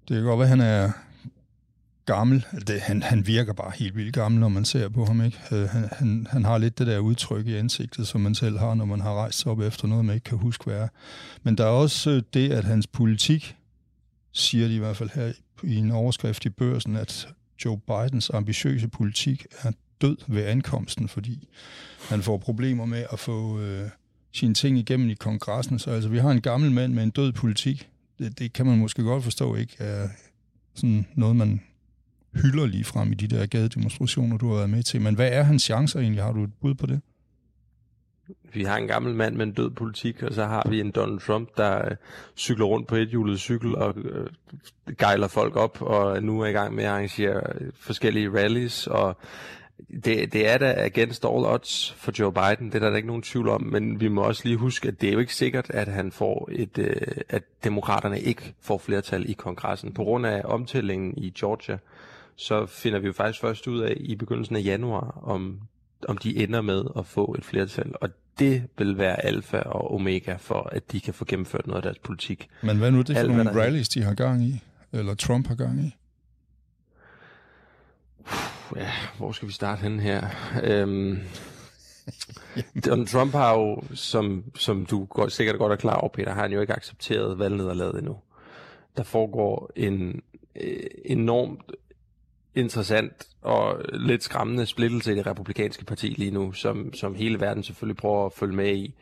det 0.08 0.16
kan 0.16 0.24
godt 0.24 0.40
være, 0.40 0.46
at 0.46 0.50
han 0.50 0.62
er 0.62 0.92
gammel. 2.08 2.46
Altså, 2.52 2.74
det, 2.74 2.82
han, 2.82 3.04
han 3.04 3.28
virker 3.28 3.54
bare 3.54 3.72
helt 3.76 3.96
vildt 3.96 4.14
gammel, 4.14 4.40
når 4.40 4.50
man 4.50 4.66
ser 4.66 4.90
på 4.90 5.06
ham. 5.06 5.26
Ikke? 5.26 5.38
Øh, 5.52 5.70
han, 5.70 5.90
han, 5.92 6.28
han 6.30 6.46
har 6.46 6.58
lidt 6.58 6.80
det 6.80 6.88
der 6.88 7.00
udtryk 7.00 7.48
i 7.48 7.56
ansigtet, 7.56 8.08
som 8.08 8.22
man 8.22 8.36
selv 8.36 8.60
har, 8.60 8.74
når 8.74 8.86
man 8.86 9.02
har 9.02 9.14
rejst 9.14 9.40
sig 9.40 9.52
op 9.52 9.60
efter 9.60 9.88
noget, 9.88 10.06
man 10.06 10.16
ikke 10.16 10.24
kan 10.24 10.38
huske, 10.38 10.64
hvad 10.64 10.76
er. 10.76 10.88
Men 11.44 11.58
der 11.58 11.64
er 11.64 11.70
også 11.70 12.10
øh, 12.10 12.24
det, 12.34 12.52
at 12.52 12.64
hans 12.64 12.88
politik, 12.88 13.56
siger 14.34 14.68
de 14.68 14.76
i 14.76 14.80
hvert 14.80 14.98
fald 14.98 15.10
her 15.14 15.32
i 15.64 15.76
en 15.76 15.92
overskrift 15.92 16.46
i 16.46 16.50
børsen, 16.50 16.96
at 16.96 17.28
Joe 17.66 17.78
Bidens 17.78 18.32
ambitiøse 18.34 18.88
politik 18.88 19.46
er 19.62 19.72
død 20.02 20.18
ved 20.28 20.44
ankomsten, 20.44 21.08
fordi 21.08 21.48
han 22.10 22.22
får 22.22 22.38
problemer 22.38 22.86
med 22.86 23.06
at 23.14 23.20
få 23.20 23.60
øh, 23.60 23.90
sine 24.34 24.54
ting 24.54 24.78
igennem 24.78 25.10
i 25.10 25.14
kongressen. 25.14 25.80
Så 25.80 25.92
altså, 25.92 26.10
vi 26.10 26.18
har 26.18 26.32
en 26.32 26.42
gammel 26.42 26.72
mand 26.72 26.94
med 26.94 27.04
en 27.04 27.10
død 27.10 27.32
politik. 27.32 27.90
Det, 28.20 28.40
det 28.40 28.54
kan 28.54 28.66
man 28.66 28.78
måske 28.78 29.04
godt 29.04 29.24
forstå 29.24 29.56
ikke 29.56 29.76
er 29.80 30.08
sådan 30.76 31.08
noget, 31.16 31.36
man 31.36 31.62
hylder 32.34 32.66
lige 32.66 32.84
frem 32.84 33.12
i 33.12 33.16
de 33.16 33.28
der 33.28 33.46
gadedemonstrationer, 33.46 34.38
du 34.38 34.48
har 34.48 34.56
været 34.56 34.70
med 34.70 34.84
til. 34.84 35.02
Men 35.02 35.16
hvad 35.16 35.30
er 35.32 35.44
hans 35.44 35.64
chancer 35.64 36.00
egentlig? 36.00 36.24
Har 36.24 36.32
du 36.32 36.44
et 36.44 36.54
bud 36.62 36.74
på 36.74 36.86
det? 36.86 37.02
Vi 38.54 38.64
har 38.64 38.78
en 38.78 38.88
gammel 38.88 39.16
mand 39.16 39.36
med 39.36 39.46
en 39.46 39.52
død 39.52 39.70
politik, 39.70 40.24
og 40.24 40.34
så 40.34 40.46
har 40.46 40.68
vi 40.70 40.80
en 40.80 40.92
Donald 40.92 41.20
Trump, 41.20 41.50
der 41.58 41.86
øh, 41.86 41.92
cykler 42.36 42.66
rundt 42.66 42.88
på 42.88 42.96
et 42.96 43.08
hjulet 43.08 43.40
cykel 43.40 43.76
og 43.76 43.98
øh, 43.98 44.28
gejler 44.98 45.28
folk 45.28 45.56
op, 45.56 45.82
og 45.82 46.24
nu 46.24 46.42
er 46.42 46.46
i 46.46 46.52
gang 46.52 46.76
med 46.76 46.84
at 46.84 46.90
arrangere 46.90 47.42
øh, 47.56 47.72
forskellige 47.80 48.30
rallies, 48.30 48.88
og 48.88 49.18
det, 50.04 50.34
det 50.34 50.50
er 50.50 50.58
da 50.58 50.74
against 50.78 51.26
all 51.26 51.46
odds 51.46 51.96
for 51.98 52.12
Joe 52.20 52.34
Biden, 52.34 52.68
det 52.68 52.76
er 52.76 52.80
der, 52.80 52.90
der 52.90 52.96
ikke 52.96 53.08
nogen 53.08 53.22
tvivl 53.22 53.50
om, 53.50 53.64
men 53.64 54.00
vi 54.00 54.08
må 54.08 54.22
også 54.22 54.42
lige 54.46 54.58
huske, 54.58 54.88
at 54.88 55.02
det 55.02 55.10
er 55.10 55.14
jo 55.14 55.20
ikke 55.20 55.36
sikkert, 55.36 55.70
at 55.70 55.88
han 55.88 56.12
får 56.12 56.50
et, 56.52 56.78
øh, 56.78 56.96
at 57.30 57.44
demokraterne 57.64 58.20
ikke 58.20 58.54
får 58.62 58.78
flertal 58.78 59.30
i 59.30 59.34
kongressen. 59.34 59.94
På 59.94 60.04
grund 60.04 60.26
af 60.26 60.42
omtællingen 60.46 61.14
i 61.18 61.30
Georgia, 61.30 61.78
så 62.38 62.66
finder 62.66 63.00
vi 63.00 63.08
jo 63.08 63.14
faktisk 63.14 63.42
først 63.42 63.68
ud 63.68 63.80
af 63.80 63.94
i 64.00 64.16
begyndelsen 64.16 64.56
af 64.56 64.64
januar, 64.64 65.20
om, 65.24 65.62
om 66.08 66.18
de 66.18 66.44
ender 66.44 66.62
med 66.62 66.84
at 66.98 67.06
få 67.06 67.36
et 67.38 67.46
flertal. 67.46 67.94
Og 68.02 68.10
det 68.40 68.64
vil 68.78 68.98
være 68.98 69.26
alfa 69.26 69.58
og 69.58 69.94
omega 69.94 70.36
for, 70.36 70.70
at 70.72 70.92
de 70.92 71.00
kan 71.00 71.14
få 71.14 71.26
gennemført 71.26 71.68
noget 71.68 71.78
af 71.78 71.84
deres 71.84 72.00
politik. 72.00 72.50
Men 72.62 72.78
hvad 72.78 72.92
nu 72.92 72.98
det 72.98 73.08
for 73.08 73.14
Alt, 73.14 73.32
nogle 73.32 73.64
rallies, 73.64 73.90
de 73.90 74.04
har 74.04 74.14
gang 74.14 74.44
i? 74.44 74.64
Eller 74.94 75.16
Trump 75.16 75.48
har 75.48 75.56
gang 75.56 75.80
i? 75.80 75.96
Ja, 78.76 78.92
hvor 79.18 79.32
skal 79.32 79.48
vi 79.48 79.54
starte 79.54 79.82
henne 79.82 80.02
her? 80.02 80.28
Øhm, 80.64 81.20
Donald 82.86 83.08
Trump 83.08 83.32
har 83.32 83.54
jo, 83.54 83.84
som, 83.94 84.44
som 84.56 84.86
du 84.86 85.06
godt, 85.06 85.32
sikkert 85.32 85.58
godt 85.58 85.72
er 85.72 85.76
klar 85.76 85.96
over, 85.96 86.10
Peter, 86.10 86.34
har 86.34 86.42
han 86.42 86.52
jo 86.52 86.62
ikke 86.62 86.74
accepteret 86.74 87.40
valgnederlaget 87.40 87.98
endnu. 87.98 88.18
Der 88.98 89.04
foregår 89.04 89.72
en 89.76 90.22
øh, 90.56 90.80
enormt 91.06 91.72
interessant 92.58 93.28
og 93.42 93.82
lidt 93.94 94.24
skræmmende 94.24 94.66
splittelse 94.66 95.12
i 95.12 95.16
det 95.16 95.28
republikanske 95.28 95.86
parti 95.86 96.08
lige 96.08 96.32
nu, 96.32 96.52
som, 96.52 96.94
som 96.94 97.16
hele 97.16 97.40
verden 97.40 97.64
selvfølgelig 97.64 97.98
prøver 97.98 98.26
at 98.26 98.34
følge 98.34 98.56
med 98.56 98.76
i. 98.76 98.94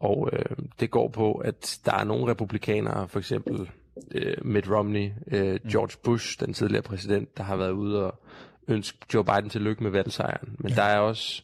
Og 0.00 0.30
øh, 0.32 0.56
det 0.80 0.90
går 0.90 1.08
på, 1.08 1.32
at 1.32 1.78
der 1.84 1.94
er 1.94 2.04
nogle 2.04 2.30
republikanere, 2.30 3.08
for 3.08 3.18
eksempel 3.18 3.70
øh, 4.10 4.36
Mitt 4.42 4.70
Romney, 4.70 5.10
øh, 5.26 5.60
George 5.70 5.98
Bush, 6.02 6.40
den 6.40 6.54
tidligere 6.54 6.82
præsident, 6.82 7.36
der 7.36 7.42
har 7.42 7.56
været 7.56 7.70
ude 7.70 8.04
og 8.04 8.20
ønske 8.68 8.98
Joe 9.14 9.24
Biden 9.24 9.50
til 9.50 9.60
lykke 9.60 9.82
med 9.82 9.90
valgsejren. 9.90 10.56
Men 10.58 10.70
ja. 10.70 10.76
der 10.76 10.82
er 10.82 10.98
også 10.98 11.42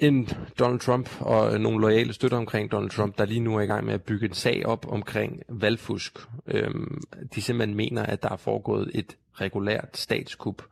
end 0.00 0.28
Donald 0.58 0.80
Trump 0.80 1.20
og 1.20 1.54
øh, 1.54 1.60
nogle 1.60 1.80
loyale 1.80 2.12
støtter 2.12 2.38
omkring 2.38 2.72
Donald 2.72 2.90
Trump, 2.90 3.18
der 3.18 3.24
lige 3.24 3.40
nu 3.40 3.56
er 3.56 3.60
i 3.60 3.66
gang 3.66 3.84
med 3.84 3.94
at 3.94 4.02
bygge 4.02 4.26
en 4.26 4.34
sag 4.34 4.66
op 4.66 4.86
omkring 4.92 5.42
valgfusk. 5.48 6.18
Øhm, 6.46 7.02
de 7.34 7.42
simpelthen 7.42 7.76
mener, 7.76 8.02
at 8.02 8.22
der 8.22 8.28
er 8.28 8.36
foregået 8.36 8.90
et 8.94 9.16
regulært 9.32 9.96
statskup, 9.96 10.62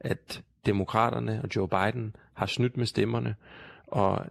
at 0.00 0.42
demokraterne 0.66 1.40
og 1.42 1.48
Joe 1.56 1.68
Biden 1.68 2.16
har 2.32 2.46
snydt 2.46 2.76
med 2.76 2.86
stemmerne, 2.86 3.34
og 3.86 4.26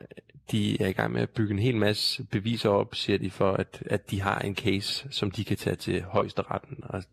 de 0.52 0.82
er 0.82 0.88
i 0.88 0.92
gang 0.92 1.14
med 1.14 1.22
at 1.22 1.30
bygge 1.30 1.54
en 1.54 1.60
hel 1.60 1.78
masse 1.78 2.24
beviser 2.24 2.70
op, 2.70 2.96
siger 2.96 3.18
de, 3.18 3.32
for 3.32 3.52
at, 3.52 3.84
at 3.86 4.12
de 4.12 4.22
har 4.22 4.40
en 4.40 4.56
case, 4.56 5.08
som 5.12 5.32
de 5.32 5.44
kan 5.44 5.58
tage 5.58 5.76
til 5.76 6.02
højesteretten, 6.02 6.78
og 6.84 7.04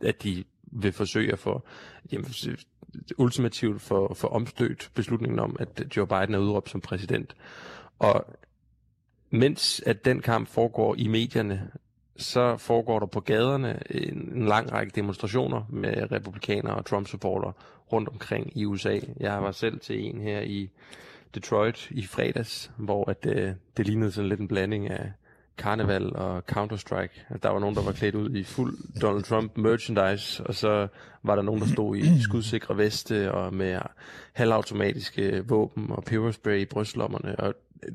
at 0.00 0.22
de 0.22 0.44
vil 0.62 0.92
forsøge 0.92 1.32
at 1.32 1.38
få 1.38 1.62
jamen, 2.12 2.32
ultimativt 3.18 3.82
for, 3.82 4.14
for 4.14 4.28
omstødt 4.28 4.90
beslutningen 4.94 5.38
om, 5.38 5.56
at 5.60 5.96
Joe 5.96 6.06
Biden 6.06 6.34
er 6.34 6.38
udråbt 6.38 6.70
som 6.70 6.80
præsident. 6.80 7.36
Og 7.98 8.26
mens 9.30 9.82
at 9.86 10.04
den 10.04 10.20
kamp 10.20 10.48
foregår 10.48 10.94
i 10.98 11.08
medierne, 11.08 11.70
så 12.16 12.56
foregår 12.56 12.98
der 12.98 13.06
på 13.06 13.20
gaderne 13.20 13.80
en, 13.90 14.32
en 14.34 14.46
lang 14.46 14.72
række 14.72 14.92
demonstrationer 14.94 15.62
med 15.68 16.12
republikanere 16.12 16.74
og 16.74 16.86
Trump-supporter 16.86 17.52
rundt 17.92 18.08
omkring 18.08 18.58
i 18.58 18.64
USA. 18.64 19.00
Jeg 19.20 19.42
var 19.42 19.52
selv 19.52 19.80
til 19.80 20.00
en 20.00 20.20
her 20.20 20.40
i 20.40 20.70
Detroit 21.34 21.88
i 21.90 22.06
fredags, 22.06 22.70
hvor 22.76 23.10
at, 23.10 23.26
øh, 23.26 23.52
det 23.76 23.86
lignede 23.86 24.12
sådan 24.12 24.28
lidt 24.28 24.40
en 24.40 24.48
blanding 24.48 24.90
af 24.90 25.12
Carnival 25.56 26.16
og 26.16 26.42
Counter-Strike. 26.52 27.38
Der 27.42 27.48
var 27.48 27.58
nogen, 27.58 27.74
der 27.74 27.82
var 27.82 27.92
klædt 27.92 28.14
ud 28.14 28.30
i 28.30 28.44
fuld 28.44 29.00
Donald 29.00 29.24
Trump 29.24 29.56
merchandise, 29.56 30.46
og 30.46 30.54
så 30.54 30.88
var 31.22 31.34
der 31.34 31.42
nogen, 31.42 31.60
der 31.60 31.66
stod 31.66 31.96
i 31.96 32.22
skudsikre 32.22 32.76
veste 32.76 33.32
og 33.32 33.54
med 33.54 33.78
halvautomatiske 34.32 35.48
våben 35.48 35.90
og 35.90 36.04
peberspray 36.04 36.60
i 36.60 36.64
brystlommerne. 36.64 37.36
Og 37.36 37.54
øh, 37.82 37.92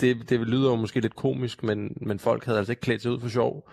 det, 0.00 0.30
det 0.30 0.40
lyder 0.40 0.70
jo 0.70 0.76
måske 0.76 1.00
lidt 1.00 1.16
komisk, 1.16 1.62
men, 1.62 1.96
men 2.00 2.18
folk 2.18 2.44
havde 2.44 2.58
altså 2.58 2.72
ikke 2.72 2.80
klædt 2.80 3.02
sig 3.02 3.12
ud 3.12 3.20
for 3.20 3.28
sjov. 3.28 3.68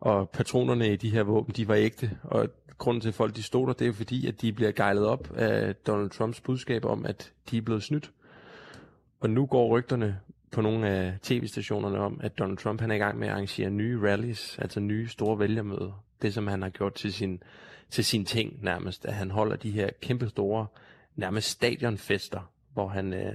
Og 0.00 0.30
patronerne 0.30 0.92
i 0.92 0.96
de 0.96 1.10
her 1.10 1.22
våben, 1.22 1.54
de 1.56 1.68
var 1.68 1.74
ægte. 1.74 2.10
Og 2.22 2.48
grunden 2.78 3.00
til, 3.00 3.08
at 3.08 3.14
folk 3.14 3.36
de 3.36 3.42
stod 3.42 3.66
der, 3.66 3.72
det 3.72 3.82
er 3.82 3.86
jo 3.86 3.92
fordi, 3.92 4.26
at 4.26 4.42
de 4.42 4.52
bliver 4.52 4.72
gejlet 4.72 5.06
op 5.06 5.36
af 5.36 5.74
Donald 5.74 6.10
Trumps 6.10 6.40
budskab 6.40 6.84
om, 6.84 7.06
at 7.06 7.32
de 7.50 7.56
er 7.58 7.62
blevet 7.62 7.82
snydt. 7.82 8.10
Og 9.20 9.30
nu 9.30 9.46
går 9.46 9.68
rygterne 9.68 10.20
på 10.54 10.60
nogle 10.60 10.88
af 10.88 11.14
tv-stationerne 11.22 11.98
om, 11.98 12.20
at 12.22 12.38
Donald 12.38 12.58
Trump 12.58 12.80
han 12.80 12.90
er 12.90 12.94
i 12.94 12.98
gang 12.98 13.18
med 13.18 13.28
at 13.28 13.32
arrangere 13.32 13.70
nye 13.70 14.00
rallies, 14.10 14.58
altså 14.58 14.80
nye 14.80 15.08
store 15.08 15.38
vælgermøder. 15.38 16.04
Det, 16.22 16.34
som 16.34 16.46
han 16.46 16.62
har 16.62 16.68
gjort 16.68 16.94
til 16.94 17.12
sin, 17.12 17.42
til 17.90 18.04
sin 18.04 18.24
ting 18.24 18.58
nærmest, 18.62 19.04
at 19.04 19.14
han 19.14 19.30
holder 19.30 19.56
de 19.56 19.70
her 19.70 19.88
kæmpe 20.02 20.28
store, 20.28 20.66
nærmest 21.16 21.48
stadionfester, 21.48 22.50
hvor 22.72 22.88
han, 22.88 23.12
øh, 23.12 23.34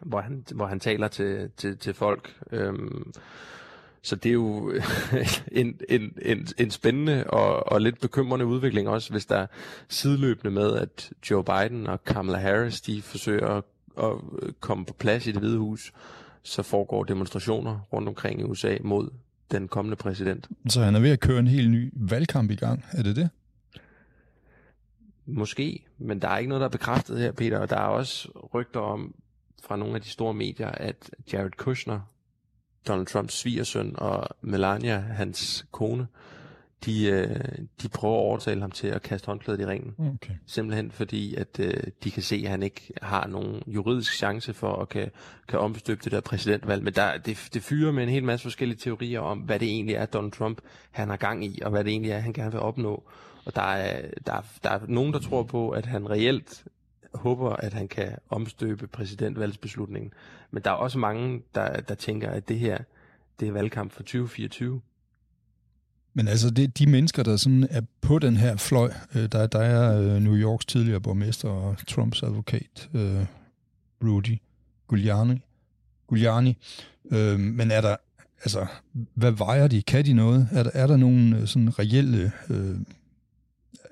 hvor 0.00 0.20
han, 0.20 0.44
hvor 0.54 0.66
han 0.66 0.80
taler 0.80 1.08
til, 1.08 1.50
til, 1.56 1.78
til 1.78 1.94
folk. 1.94 2.40
Øhm, 2.52 3.12
så 4.02 4.16
det 4.16 4.28
er 4.28 4.32
jo 4.32 4.72
en, 5.52 5.80
en, 5.88 6.18
en, 6.22 6.46
en 6.58 6.70
spændende 6.70 7.24
og, 7.26 7.72
og 7.72 7.80
lidt 7.80 8.00
bekymrende 8.00 8.46
udvikling 8.46 8.88
også, 8.88 9.10
hvis 9.10 9.26
der 9.26 9.46
sideløbende 9.88 10.50
med, 10.50 10.76
at 10.76 11.12
Joe 11.30 11.44
Biden 11.44 11.86
og 11.86 12.04
Kamala 12.04 12.38
Harris, 12.38 12.80
de 12.80 13.02
forsøger 13.02 13.48
at, 13.48 13.64
at 13.98 14.12
komme 14.60 14.84
på 14.84 14.92
plads 14.92 15.26
i 15.26 15.32
det 15.32 15.40
hvide 15.40 15.58
hus, 15.58 15.92
så 16.42 16.62
foregår 16.62 17.04
demonstrationer 17.04 17.80
rundt 17.92 18.08
omkring 18.08 18.40
i 18.40 18.44
USA 18.44 18.76
mod 18.80 19.10
den 19.50 19.68
kommende 19.68 19.96
præsident. 19.96 20.48
Så 20.68 20.82
han 20.82 20.94
er 20.94 21.00
ved 21.00 21.10
at 21.10 21.20
køre 21.20 21.38
en 21.38 21.46
helt 21.46 21.70
ny 21.70 21.92
valgkamp 21.94 22.50
i 22.50 22.54
gang, 22.54 22.84
er 22.92 23.02
det 23.02 23.16
det? 23.16 23.30
Måske, 25.26 25.84
men 25.98 26.22
der 26.22 26.28
er 26.28 26.38
ikke 26.38 26.48
noget, 26.48 26.60
der 26.60 26.66
er 26.66 26.70
bekræftet 26.70 27.18
her, 27.18 27.32
Peter, 27.32 27.58
og 27.58 27.70
der 27.70 27.76
er 27.76 27.86
også 27.86 28.28
rygter 28.54 28.80
om 28.80 29.14
fra 29.62 29.76
nogle 29.76 29.94
af 29.94 30.00
de 30.00 30.08
store 30.08 30.34
medier, 30.34 30.68
at 30.68 31.10
Jared 31.32 31.50
Kushner, 31.50 32.00
Donald 32.88 33.06
Trumps 33.06 33.34
svigersøn 33.34 33.94
og 33.98 34.28
Melania, 34.40 34.98
hans 34.98 35.66
kone, 35.72 36.06
de, 36.84 37.06
øh, 37.06 37.40
de 37.82 37.88
prøver 37.88 38.14
at 38.14 38.20
overtale 38.20 38.60
ham 38.60 38.70
til 38.70 38.86
at 38.86 39.02
kaste 39.02 39.26
håndklædet 39.26 39.60
i 39.60 39.66
ringen. 39.66 39.94
Okay. 39.98 40.34
Simpelthen 40.46 40.90
fordi, 40.90 41.34
at 41.34 41.60
øh, 41.60 41.82
de 42.04 42.10
kan 42.10 42.22
se, 42.22 42.42
at 42.44 42.50
han 42.50 42.62
ikke 42.62 42.92
har 43.02 43.26
nogen 43.26 43.62
juridisk 43.66 44.14
chance 44.14 44.54
for 44.54 44.76
at 44.76 44.88
kan, 44.88 45.10
kan 45.48 45.58
omstøbe 45.58 46.00
det 46.04 46.12
der 46.12 46.20
præsidentvalg. 46.20 46.82
Men 46.82 46.92
der, 46.92 47.18
det, 47.18 47.48
det 47.54 47.62
fyrer 47.62 47.92
med 47.92 48.02
en 48.02 48.08
hel 48.08 48.24
masse 48.24 48.42
forskellige 48.42 48.78
teorier 48.78 49.20
om, 49.20 49.38
hvad 49.38 49.58
det 49.58 49.68
egentlig 49.68 49.94
er, 49.94 50.06
Donald 50.06 50.32
Trump 50.32 50.60
han 50.90 51.08
har 51.08 51.16
gang 51.16 51.44
i, 51.44 51.60
og 51.62 51.70
hvad 51.70 51.84
det 51.84 51.90
egentlig 51.90 52.10
er, 52.10 52.18
han 52.18 52.32
gerne 52.32 52.52
vil 52.52 52.60
opnå. 52.60 53.02
Og 53.44 53.56
der 53.56 53.62
er, 53.62 54.08
der, 54.26 54.44
der 54.62 54.70
er 54.70 54.80
nogen, 54.88 55.12
der 55.12 55.18
tror 55.18 55.42
på, 55.42 55.70
at 55.70 55.86
han 55.86 56.10
reelt 56.10 56.64
håber, 57.14 57.50
at 57.50 57.72
han 57.72 57.88
kan 57.88 58.16
omstøbe 58.30 58.86
præsidentvalgsbeslutningen. 58.86 60.12
Men 60.50 60.62
der 60.62 60.70
er 60.70 60.74
også 60.74 60.98
mange, 60.98 61.42
der, 61.54 61.80
der 61.80 61.94
tænker, 61.94 62.30
at 62.30 62.48
det 62.48 62.58
her 62.58 62.78
det 63.40 63.48
er 63.48 63.52
valgkamp 63.52 63.92
for 63.92 64.02
2024. 64.02 64.80
Men 66.14 66.28
altså, 66.28 66.50
det, 66.50 66.78
de 66.78 66.86
mennesker, 66.86 67.22
der 67.22 67.36
sådan 67.36 67.66
er 67.70 67.80
på 68.00 68.18
den 68.18 68.36
her 68.36 68.56
fløj, 68.56 68.92
øh, 69.14 69.28
der, 69.32 69.46
der 69.46 69.58
er 69.58 70.00
øh, 70.00 70.22
New 70.22 70.36
Yorks 70.36 70.66
tidligere 70.66 71.00
borgmester 71.00 71.48
og 71.48 71.76
Trumps 71.86 72.22
advokat, 72.22 72.88
øh, 72.94 73.26
Rudy 74.04 74.38
Giuliani. 74.88 75.40
Giuliani. 76.08 76.56
Øh, 77.10 77.40
men 77.40 77.70
er 77.70 77.80
der, 77.80 77.96
altså, 78.44 78.66
hvad 79.14 79.32
vejer 79.32 79.68
de? 79.68 79.82
Kan 79.82 80.04
de 80.04 80.12
noget? 80.12 80.48
Er 80.52 80.62
der, 80.62 80.70
er 80.74 80.86
der 80.86 80.96
nogen 80.96 81.32
øh, 81.32 81.46
sådan 81.46 81.78
reelle, 81.78 82.32
øh, 82.50 82.76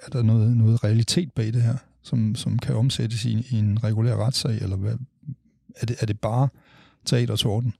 er 0.03 0.11
der 0.13 0.23
noget, 0.23 0.57
noget 0.57 0.85
realitet 0.85 1.33
bag 1.33 1.47
det 1.47 1.63
her? 1.63 1.77
som, 2.03 2.35
som 2.35 2.59
kan 2.59 2.75
omsættes 2.75 3.25
i, 3.25 3.47
i 3.51 3.59
en 3.59 3.85
regulær 3.85 4.17
retssag, 4.17 4.57
eller 4.57 4.77
hvad, 4.77 4.97
er, 5.77 5.87
det, 5.87 5.97
er 6.01 6.07
det 6.07 6.21
bare 6.21 6.49
teater 7.05 7.37
torden? 7.37 7.75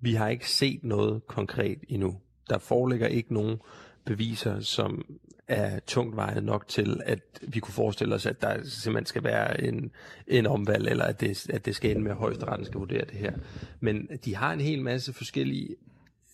Vi 0.00 0.14
har 0.14 0.28
ikke 0.28 0.50
set 0.50 0.84
noget 0.84 1.26
konkret 1.26 1.78
endnu. 1.88 2.16
Der 2.50 2.58
foreligger 2.58 3.06
ikke 3.06 3.34
nogen 3.34 3.56
beviser, 4.04 4.60
som 4.60 5.04
er 5.48 5.80
tungt 5.86 6.16
vejet 6.16 6.44
nok 6.44 6.68
til, 6.68 7.00
at 7.04 7.20
vi 7.42 7.60
kunne 7.60 7.74
forestille 7.74 8.14
os, 8.14 8.26
at 8.26 8.42
der 8.42 8.64
simpelthen 8.64 9.06
skal 9.06 9.24
være 9.24 9.62
en, 9.62 9.90
en 10.26 10.46
omvalg, 10.46 10.88
eller 10.88 11.04
at 11.04 11.20
det, 11.20 11.50
at 11.50 11.66
det 11.66 11.76
skal 11.76 11.90
ende 11.90 12.02
med, 12.02 12.10
at 12.10 12.16
højesteretten 12.16 12.66
skal 12.66 12.78
vurdere 12.78 13.04
det 13.04 13.18
her. 13.18 13.32
Men 13.80 14.08
de 14.24 14.36
har 14.36 14.52
en 14.52 14.60
hel 14.60 14.82
masse 14.82 15.12
forskellige 15.12 15.76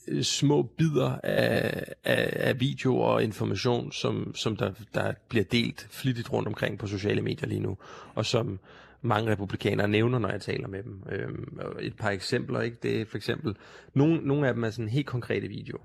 øh, 0.09 0.23
små 0.23 0.63
bidder 0.63 1.19
af, 1.23 1.85
af, 2.05 2.33
af 2.49 2.61
video 2.61 2.97
og 2.97 3.25
information, 3.25 3.93
som, 3.93 4.35
som 4.35 4.57
der, 4.57 4.73
der 4.95 5.13
bliver 5.29 5.45
delt 5.45 5.89
flittigt 5.91 6.33
rundt 6.33 6.49
omkring 6.49 6.79
på 6.79 6.87
sociale 6.87 7.23
medier 7.23 7.49
lige 7.49 7.61
nu, 7.61 7.79
og 8.15 8.27
som 8.27 8.59
mange 9.03 9.33
republikanere 9.33 9.89
nævner, 9.89 10.19
når 10.19 10.29
jeg 10.29 10.41
taler 10.41 10.69
med 10.69 10.83
dem. 10.83 11.03
Øhm, 11.11 11.59
et 11.81 11.97
par 11.97 12.11
eksempler, 12.11 12.61
ikke? 12.61 12.77
det 12.83 13.01
er 13.01 13.05
for 13.05 13.17
eksempel, 13.17 13.57
nogle, 13.95 14.21
nogle 14.27 14.49
af 14.49 14.55
dem 14.55 14.65
er 14.65 14.71
sådan 14.71 14.89
helt 14.89 15.07
konkrete 15.07 15.49
videoer. 15.49 15.83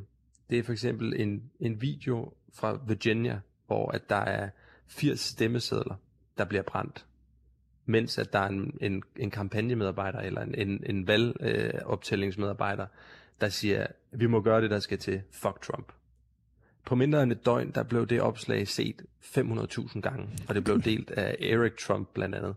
Det 0.50 0.60
er 0.60 0.64
for 0.64 0.72
eksempel 0.72 1.22
en, 1.22 1.52
en 1.60 1.82
video 1.82 2.34
fra 2.54 2.80
Virginia, 2.88 3.40
hvor 3.68 3.92
at 3.92 4.10
der 4.10 4.16
er 4.16 4.50
80 4.88 5.20
stemmesedler, 5.20 5.96
der 6.38 6.46
bliver 6.46 6.64
brændt 6.64 7.06
mens 7.86 8.18
at 8.18 8.34
der 8.34 8.40
er 8.40 8.48
en, 8.48 8.78
en, 8.82 9.04
en 9.16 9.32
kampagnemedarbejder 9.32 10.20
eller 10.20 10.42
en, 10.42 10.56
en, 10.56 10.84
en 10.86 11.08
valgoptællingsmedarbejder, 11.08 12.84
øh, 12.84 12.90
der 13.42 13.50
siger, 13.50 13.88
vi 14.12 14.28
må 14.28 14.42
gøre 14.42 14.62
det, 14.62 14.72
der 14.72 14.80
skal 14.80 14.98
til. 14.98 15.22
Fuck 15.32 15.62
Trump. 15.62 15.92
På 16.86 16.96
mindre 16.96 17.24
end 17.24 17.32
et 17.32 17.46
døgn, 17.46 17.72
der 17.72 17.84
blev 17.84 18.08
det 18.08 18.22
opslag 18.22 18.68
set 18.68 19.02
500.000 19.22 20.02
gange, 20.02 20.30
og 20.48 20.56
det 20.56 20.64
blev 20.64 20.82
delt 20.82 21.12
af 21.12 21.36
Eric 21.40 21.74
Trump 21.80 22.10
blandt 22.14 22.36
andet. 22.36 22.56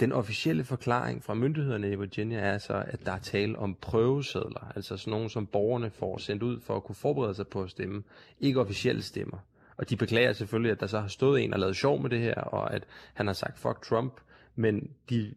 Den 0.00 0.12
officielle 0.12 0.64
forklaring 0.64 1.24
fra 1.24 1.34
myndighederne 1.34 1.90
i 1.90 1.94
Virginia 1.94 2.38
er 2.38 2.58
så, 2.58 2.84
at 2.86 3.06
der 3.06 3.12
er 3.12 3.18
tale 3.18 3.58
om 3.58 3.74
prøvesedler, 3.74 4.72
altså 4.76 4.96
sådan 4.96 5.10
nogle, 5.10 5.30
som 5.30 5.46
borgerne 5.46 5.90
får 5.90 6.18
sendt 6.18 6.42
ud 6.42 6.60
for 6.60 6.76
at 6.76 6.84
kunne 6.84 6.94
forberede 6.94 7.34
sig 7.34 7.48
på 7.48 7.62
at 7.62 7.70
stemme, 7.70 8.02
ikke 8.40 8.60
officielle 8.60 9.02
stemmer. 9.02 9.38
Og 9.76 9.90
de 9.90 9.96
beklager 9.96 10.32
selvfølgelig, 10.32 10.72
at 10.72 10.80
der 10.80 10.86
så 10.86 11.00
har 11.00 11.08
stået 11.08 11.44
en 11.44 11.54
og 11.54 11.60
lavet 11.60 11.76
sjov 11.76 12.02
med 12.02 12.10
det 12.10 12.20
her, 12.20 12.34
og 12.34 12.74
at 12.74 12.84
han 13.14 13.26
har 13.26 13.34
sagt 13.34 13.58
fuck 13.58 13.82
Trump, 13.82 14.12
men 14.56 14.90
de, 15.10 15.34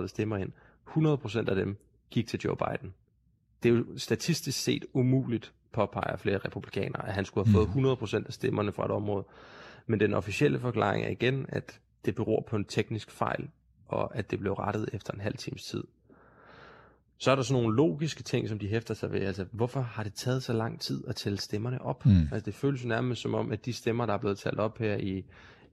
138.339 0.02 0.06
stemmer 0.06 0.36
ind. 0.36 0.52
100% 0.88 1.50
af 1.50 1.56
dem 1.56 1.76
gik 2.10 2.26
til 2.26 2.40
Joe 2.40 2.56
Biden. 2.56 2.94
Det 3.62 3.68
er 3.68 3.72
jo 3.74 3.84
statistisk 3.96 4.62
set 4.62 4.84
umuligt, 4.92 5.52
påpeger 5.72 6.16
flere 6.16 6.38
republikanere, 6.38 7.08
at 7.08 7.14
han 7.14 7.24
skulle 7.24 7.46
have 7.46 7.66
fået 7.66 7.68
100% 8.12 8.18
mm. 8.18 8.24
af 8.26 8.32
stemmerne 8.32 8.72
fra 8.72 8.84
et 8.84 8.90
område. 8.90 9.24
Men 9.86 10.00
den 10.00 10.14
officielle 10.14 10.60
forklaring 10.60 11.04
er 11.04 11.10
igen, 11.10 11.46
at 11.48 11.80
det 12.04 12.14
beror 12.14 12.44
på 12.48 12.56
en 12.56 12.64
teknisk 12.64 13.10
fejl 13.10 13.48
og 13.90 14.16
at 14.16 14.30
det 14.30 14.38
blev 14.38 14.52
rettet 14.52 14.88
efter 14.92 15.12
en 15.12 15.20
halv 15.20 15.36
times 15.36 15.64
tid. 15.64 15.84
Så 17.20 17.30
er 17.30 17.34
der 17.34 17.42
sådan 17.42 17.62
nogle 17.62 17.76
logiske 17.76 18.22
ting, 18.22 18.48
som 18.48 18.58
de 18.58 18.68
hæfter 18.68 18.94
sig 18.94 19.12
ved. 19.12 19.20
Altså, 19.20 19.46
hvorfor 19.52 19.80
har 19.80 20.02
det 20.02 20.14
taget 20.14 20.42
så 20.42 20.52
lang 20.52 20.80
tid 20.80 21.04
at 21.08 21.16
tælle 21.16 21.38
stemmerne 21.38 21.82
op? 21.82 22.06
Mm. 22.06 22.20
Altså, 22.32 22.40
det 22.40 22.54
føles 22.54 22.84
nærmest 22.84 23.22
som 23.22 23.34
om, 23.34 23.52
at 23.52 23.66
de 23.66 23.72
stemmer, 23.72 24.06
der 24.06 24.14
er 24.14 24.18
blevet 24.18 24.38
talt 24.38 24.58
op 24.58 24.78
her 24.78 24.96
i 24.96 25.24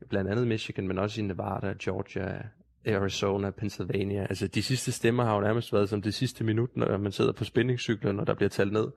blandt 0.09 0.31
andet 0.31 0.47
Michigan, 0.47 0.87
men 0.87 0.97
også 0.97 1.21
i 1.21 1.23
Nevada, 1.23 1.73
Georgia, 1.79 2.45
Arizona, 2.85 3.49
Pennsylvania. 3.49 4.21
Altså, 4.21 4.47
de 4.47 4.63
sidste 4.63 4.91
stemmer 4.91 5.23
har 5.23 5.35
jo 5.35 5.41
nærmest 5.41 5.73
været 5.73 5.89
som 5.89 6.01
det 6.01 6.13
sidste 6.13 6.43
minut, 6.43 6.77
når 6.77 6.97
man 6.97 7.11
sidder 7.11 7.31
på 7.31 7.43
spændingscyklen, 7.43 8.15
når 8.15 8.23
der 8.23 8.33
bliver 8.33 8.49
talt 8.49 8.73
ned. 8.73 8.87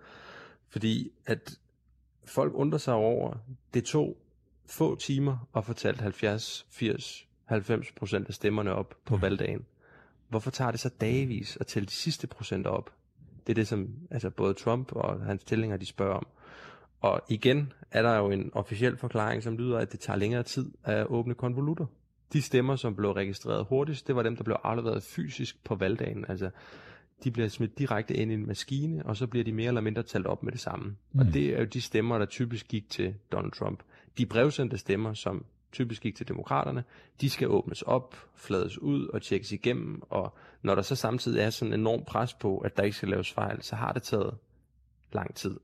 Fordi 0.69 1.11
at 1.27 1.59
folk 2.25 2.53
undrer 2.55 2.79
sig 2.79 2.95
over, 2.95 3.37
det 3.75 3.85
tog 3.85 4.17
få 4.67 4.97
timer 4.97 5.49
og 5.53 5.65
få 5.65 5.73
talt 5.73 6.01
70, 6.01 6.67
80, 6.71 7.27
90 7.45 7.93
procent 7.93 8.29
af 8.29 8.35
stemmerne 8.35 8.73
op 8.73 8.95
på 9.05 9.17
valgdagen. 9.17 9.65
Hvorfor 10.31 10.51
tager 10.51 10.71
det 10.71 10.81
så 10.81 10.89
dagevis 11.01 11.59
at 11.61 11.67
tælle 11.67 11.87
de 11.87 11.93
sidste 11.93 12.27
procenter 12.27 12.71
op? 12.71 12.91
Det 13.47 13.53
er 13.53 13.55
det, 13.55 13.69
som 13.69 13.89
altså 14.11 14.31
både 14.31 14.55
Trump 14.55 14.93
og 14.93 15.21
hans 15.21 15.45
tilhængere, 15.45 15.79
de 15.81 15.87
spørger 15.87 16.15
om. 16.15 16.27
Og 17.01 17.23
igen 17.29 17.73
er 17.91 18.03
der 18.03 18.17
jo 18.17 18.31
en 18.31 18.51
officiel 18.55 18.97
forklaring, 18.97 19.43
som 19.43 19.57
lyder, 19.57 19.79
at 19.79 19.93
det 19.93 20.01
tager 20.01 20.17
længere 20.17 20.43
tid 20.43 20.71
at 20.85 21.07
åbne 21.07 21.35
konvolutter. 21.35 21.87
De 22.33 22.43
stemmer, 22.43 22.77
som 22.77 22.97
blev 22.97 23.11
registreret 23.11 23.67
hurtigst, 23.69 24.07
det 24.07 24.17
var 24.17 24.23
dem, 24.23 24.37
der 24.37 24.45
blev 24.45 24.57
afleveret 24.65 25.03
fysisk 25.03 25.65
på 25.65 25.75
valgdagen. 25.75 26.25
Altså, 26.29 26.51
de 27.25 27.31
bliver 27.31 27.49
smidt 27.49 27.79
direkte 27.79 28.15
ind 28.15 28.31
i 28.31 28.35
en 28.35 28.47
maskine, 28.47 29.07
og 29.07 29.17
så 29.17 29.27
bliver 29.27 29.45
de 29.45 29.53
mere 29.53 29.69
eller 29.69 29.81
mindre 29.81 30.03
talt 30.03 30.27
op 30.27 30.43
med 30.43 30.53
det 30.53 30.61
samme. 30.61 30.97
Mm. 31.13 31.21
Og 31.21 31.27
det 31.27 31.47
er 31.55 31.59
jo 31.59 31.65
de 31.65 31.81
stemmer, 31.81 32.19
der 32.19 32.27
typisk 32.27 32.69
gik 32.69 32.91
til 32.91 33.15
Donald 33.33 33.53
Trump. 33.53 33.83
De 34.19 34.27
brevsendte 34.27 34.79
stemmer, 34.79 35.15
som 35.15 35.45
typisk 35.73 36.03
gik 36.03 36.17
til 36.17 36.29
demokraterne, 36.29 36.85
de 37.21 37.31
skal 37.31 37.49
åbnes 37.49 37.83
op, 37.83 38.17
flades 38.35 38.79
ud 38.79 39.07
og 39.07 39.23
tjekkes 39.23 39.53
igennem, 39.53 40.03
og 40.11 40.35
når 40.63 40.75
der 40.75 40.83
så 40.83 40.97
samtidig 40.97 41.41
er 41.41 41.51
sådan 41.51 41.75
en 41.75 41.81
enorm 41.81 42.05
pres 42.05 42.35
på, 42.35 42.59
at 42.59 42.77
der 42.77 42.83
ikke 42.83 42.97
skal 42.97 43.09
laves 43.09 43.33
fejl, 43.33 43.63
så 43.63 43.77
har 43.77 43.93
det 43.93 44.03
taget 44.03 44.35
lang 45.13 45.35
tid. 45.35 45.57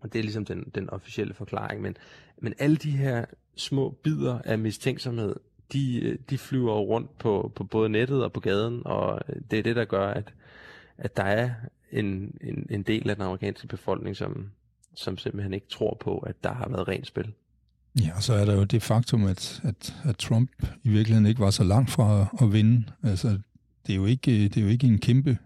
Og 0.00 0.12
det 0.12 0.18
er 0.18 0.22
ligesom 0.22 0.44
den, 0.44 0.72
den 0.74 0.90
officielle 0.90 1.34
forklaring. 1.34 1.82
Men, 1.82 1.96
men 2.38 2.54
alle 2.58 2.76
de 2.76 2.90
her 2.90 3.24
små 3.56 3.90
bidder 3.90 4.38
af 4.44 4.58
mistænksomhed, 4.58 5.36
de, 5.72 6.18
de 6.30 6.38
flyver 6.38 6.78
rundt 6.78 7.18
på, 7.18 7.52
på 7.54 7.64
både 7.64 7.88
nettet 7.88 8.24
og 8.24 8.32
på 8.32 8.40
gaden, 8.40 8.82
og 8.84 9.20
det 9.50 9.58
er 9.58 9.62
det, 9.62 9.76
der 9.76 9.84
gør, 9.84 10.08
at, 10.08 10.34
at 10.98 11.16
der 11.16 11.22
er 11.22 11.50
en, 11.90 12.38
en, 12.40 12.66
en 12.70 12.82
del 12.82 13.10
af 13.10 13.16
den 13.16 13.24
amerikanske 13.24 13.66
befolkning, 13.66 14.16
som, 14.16 14.50
som 14.94 15.18
simpelthen 15.18 15.54
ikke 15.54 15.68
tror 15.68 15.96
på, 16.00 16.18
at 16.18 16.44
der 16.44 16.52
har 16.52 16.68
været 16.68 16.88
rent 16.88 17.06
spil. 17.06 17.32
Ja, 18.00 18.10
og 18.16 18.22
så 18.22 18.32
er 18.34 18.44
der 18.44 18.54
jo 18.54 18.64
det 18.64 18.82
faktum, 18.82 19.26
at, 19.26 19.60
at, 19.64 19.96
at 20.04 20.16
Trump 20.16 20.50
i 20.82 20.88
virkeligheden 20.88 21.26
ikke 21.26 21.40
var 21.40 21.50
så 21.50 21.64
langt 21.64 21.90
fra 21.90 22.26
at 22.40 22.52
vinde. 22.52 22.84
Altså, 23.02 23.28
det 23.86 23.92
er 23.92 23.96
jo 23.96 24.06
ikke, 24.06 24.30
det 24.30 24.56
er 24.56 24.60
jo 24.60 24.68
ikke 24.68 24.86
en 24.86 24.98
kæmpe 24.98 25.38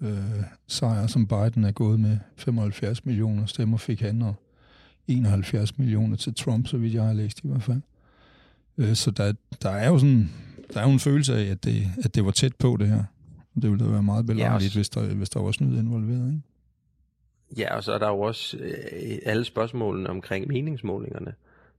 øh, 0.00 0.42
sejr, 0.66 1.06
som 1.06 1.26
Biden 1.26 1.64
er 1.64 1.72
gået 1.72 2.00
med. 2.00 2.18
75 2.36 3.04
millioner 3.04 3.46
stemmer 3.46 3.76
fik 3.76 4.00
han, 4.00 4.22
og 4.22 4.34
71 5.08 5.78
millioner 5.78 6.16
til 6.16 6.34
Trump, 6.34 6.66
så 6.66 6.76
vidt 6.76 6.94
jeg 6.94 7.04
har 7.04 7.12
læst 7.12 7.40
i 7.44 7.48
hvert 7.48 7.62
fald. 7.62 7.80
Øh, 8.78 8.94
så 8.94 9.10
der, 9.10 9.32
der 9.62 9.70
er 9.70 9.88
jo 9.88 9.98
sådan, 9.98 10.30
der 10.74 10.80
er 10.80 10.84
jo 10.84 10.92
en 10.92 11.00
følelse 11.00 11.36
af, 11.36 11.50
at 11.50 11.64
det, 11.64 11.86
at 12.04 12.14
det 12.14 12.24
var 12.24 12.30
tæt 12.30 12.56
på 12.56 12.76
det 12.80 12.88
her. 12.88 13.04
Det 13.54 13.70
ville 13.70 13.84
da 13.84 13.90
være 13.90 14.02
meget 14.02 14.26
belejligt, 14.26 14.74
ja, 14.74 14.78
hvis, 14.78 14.88
der, 14.88 15.14
hvis 15.14 15.30
der 15.30 15.40
var 15.40 15.52
snyd 15.52 15.78
involveret, 15.78 16.28
ikke? 16.28 16.42
Ja, 17.56 17.76
og 17.76 17.84
så 17.84 17.92
er 17.92 17.98
der 17.98 18.08
jo 18.08 18.20
også 18.20 18.56
øh, 18.56 19.18
alle 19.26 19.44
spørgsmålene 19.44 20.10
omkring 20.10 20.48
meningsmålingerne 20.48 21.34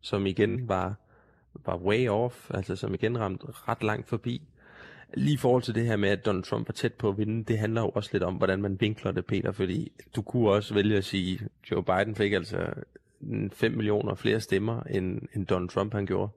som 0.05 0.25
igen 0.25 0.69
var, 0.69 0.95
var 1.65 1.77
way 1.77 2.09
off, 2.09 2.51
altså 2.53 2.75
som 2.75 2.93
igen 2.93 3.19
ramte 3.19 3.45
ret 3.49 3.83
langt 3.83 4.09
forbi. 4.09 4.41
Lige 5.13 5.33
i 5.33 5.37
forhold 5.37 5.63
til 5.63 5.75
det 5.75 5.85
her 5.85 5.95
med, 5.95 6.09
at 6.09 6.25
Donald 6.25 6.43
Trump 6.43 6.67
var 6.67 6.73
tæt 6.73 6.93
på 6.93 7.09
at 7.09 7.17
vinde, 7.17 7.43
det 7.43 7.59
handler 7.59 7.81
jo 7.81 7.89
også 7.89 8.09
lidt 8.13 8.23
om, 8.23 8.35
hvordan 8.35 8.61
man 8.61 8.81
vinkler 8.81 9.11
det, 9.11 9.25
Peter, 9.25 9.51
fordi 9.51 9.91
du 10.15 10.21
kunne 10.21 10.49
også 10.49 10.73
vælge 10.73 10.97
at 10.97 11.05
sige, 11.05 11.39
Joe 11.71 11.83
Biden 11.83 12.15
fik 12.15 12.33
altså 12.33 12.73
5 13.53 13.71
millioner 13.71 14.15
flere 14.15 14.39
stemmer, 14.39 14.81
end, 14.81 15.21
end 15.35 15.45
Donald 15.45 15.69
Trump 15.69 15.93
han 15.93 16.05
gjorde. 16.05 16.31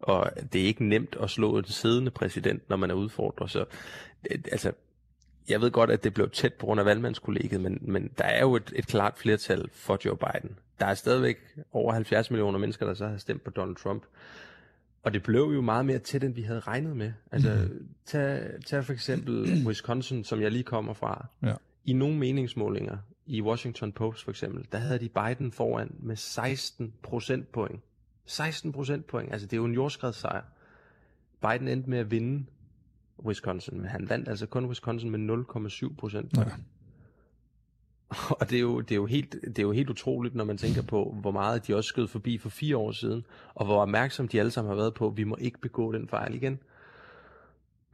Og 0.00 0.30
det 0.52 0.60
er 0.60 0.66
ikke 0.66 0.84
nemt 0.84 1.16
at 1.20 1.30
slå 1.30 1.58
en 1.58 1.64
siddende 1.64 2.10
præsident, 2.10 2.68
når 2.68 2.76
man 2.76 2.90
er 2.90 2.94
udfordret. 2.94 3.50
Så 3.50 3.64
altså, 4.30 4.72
jeg 5.48 5.60
ved 5.60 5.70
godt, 5.70 5.90
at 5.90 6.04
det 6.04 6.14
blev 6.14 6.30
tæt 6.30 6.54
på 6.54 6.66
grund 6.66 6.80
af 6.80 6.86
valgmandskollegiet, 6.86 7.60
men, 7.60 7.78
men 7.82 8.10
der 8.18 8.24
er 8.24 8.40
jo 8.40 8.56
et, 8.56 8.72
et 8.76 8.86
klart 8.86 9.18
flertal 9.18 9.68
for 9.72 9.98
Joe 10.04 10.16
Biden 10.16 10.58
der 10.82 10.88
er 10.88 10.94
stadigvæk 10.94 11.36
over 11.72 11.92
70 11.92 12.30
millioner 12.30 12.58
mennesker, 12.58 12.86
der 12.86 12.94
så 12.94 13.08
har 13.08 13.16
stemt 13.16 13.44
på 13.44 13.50
Donald 13.50 13.76
Trump. 13.76 14.02
Og 15.02 15.12
det 15.12 15.22
blev 15.22 15.42
jo 15.54 15.60
meget 15.60 15.86
mere 15.86 15.98
tæt, 15.98 16.24
end 16.24 16.34
vi 16.34 16.42
havde 16.42 16.60
regnet 16.60 16.96
med. 16.96 17.12
Altså, 17.32 17.68
mm. 17.70 17.88
tag, 18.06 18.50
tag 18.66 18.84
for 18.84 18.92
eksempel 18.92 19.46
Wisconsin, 19.66 20.24
som 20.24 20.40
jeg 20.40 20.50
lige 20.50 20.62
kommer 20.62 20.92
fra. 20.92 21.26
Ja. 21.42 21.54
I 21.84 21.92
nogle 21.92 22.18
meningsmålinger, 22.18 22.98
i 23.26 23.42
Washington 23.42 23.92
Post 23.92 24.24
for 24.24 24.30
eksempel, 24.30 24.66
der 24.72 24.78
havde 24.78 24.98
de 24.98 25.08
Biden 25.08 25.52
foran 25.52 25.94
med 25.98 26.16
16 26.16 26.92
procentpoint. 27.02 27.80
16 28.26 28.72
procentpoint, 28.72 29.32
altså 29.32 29.46
det 29.46 29.52
er 29.52 29.56
jo 29.60 29.64
en 29.64 29.74
jordskredssejr. 29.74 30.42
Biden 31.40 31.68
endte 31.68 31.90
med 31.90 31.98
at 31.98 32.10
vinde 32.10 32.46
Wisconsin, 33.24 33.76
men 33.76 33.86
han 33.86 34.08
vandt 34.08 34.28
altså 34.28 34.46
kun 34.46 34.66
Wisconsin 34.66 35.10
med 35.10 35.46
0,7 35.90 35.94
procent. 35.96 36.36
Ja. 36.36 36.44
Og 38.40 38.50
det 38.50 38.56
er, 38.56 38.60
jo, 38.60 38.80
det, 38.80 38.92
er 38.92 38.96
jo 38.96 39.06
helt, 39.06 39.32
det 39.42 39.58
er 39.58 39.62
jo 39.62 39.72
helt 39.72 39.90
utroligt, 39.90 40.34
når 40.34 40.44
man 40.44 40.56
tænker 40.56 40.82
på, 40.82 41.16
hvor 41.20 41.30
meget 41.30 41.66
de 41.66 41.76
også 41.76 41.88
skød 41.88 42.08
forbi 42.08 42.38
for 42.38 42.48
fire 42.48 42.76
år 42.76 42.92
siden, 42.92 43.24
og 43.54 43.66
hvor 43.66 43.82
opmærksom 43.82 44.28
de 44.28 44.38
alle 44.38 44.50
sammen 44.50 44.68
har 44.68 44.76
været 44.76 44.94
på, 44.94 45.06
at 45.06 45.16
vi 45.16 45.24
må 45.24 45.36
ikke 45.40 45.58
begå 45.58 45.92
den 45.92 46.08
fejl 46.08 46.34
igen. 46.34 46.58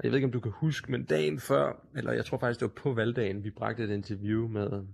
Jeg 0.02 0.10
ved 0.10 0.16
ikke, 0.16 0.26
om 0.26 0.32
du 0.32 0.40
kan 0.40 0.52
huske, 0.52 0.92
men 0.92 1.04
dagen 1.04 1.40
før, 1.40 1.72
eller 1.96 2.12
jeg 2.12 2.24
tror 2.24 2.38
faktisk, 2.38 2.60
det 2.60 2.66
var 2.68 2.82
på 2.82 2.92
valgdagen, 2.92 3.44
vi 3.44 3.50
bragte 3.50 3.84
et 3.84 3.90
interview 3.90 4.48
med 4.48 4.84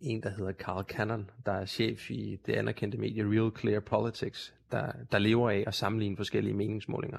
en, 0.00 0.22
der 0.22 0.30
hedder 0.30 0.52
Carl 0.52 0.84
Cannon, 0.84 1.30
der 1.46 1.52
er 1.52 1.66
chef 1.66 2.10
i 2.10 2.38
det 2.46 2.52
anerkendte 2.52 2.98
medie 2.98 3.24
Real 3.24 3.52
Clear 3.58 3.80
Politics, 3.80 4.54
der, 4.72 4.92
der 5.12 5.18
lever 5.18 5.50
af 5.50 5.64
at 5.66 5.74
sammenligne 5.74 6.16
forskellige 6.16 6.54
meningsmålinger. 6.54 7.18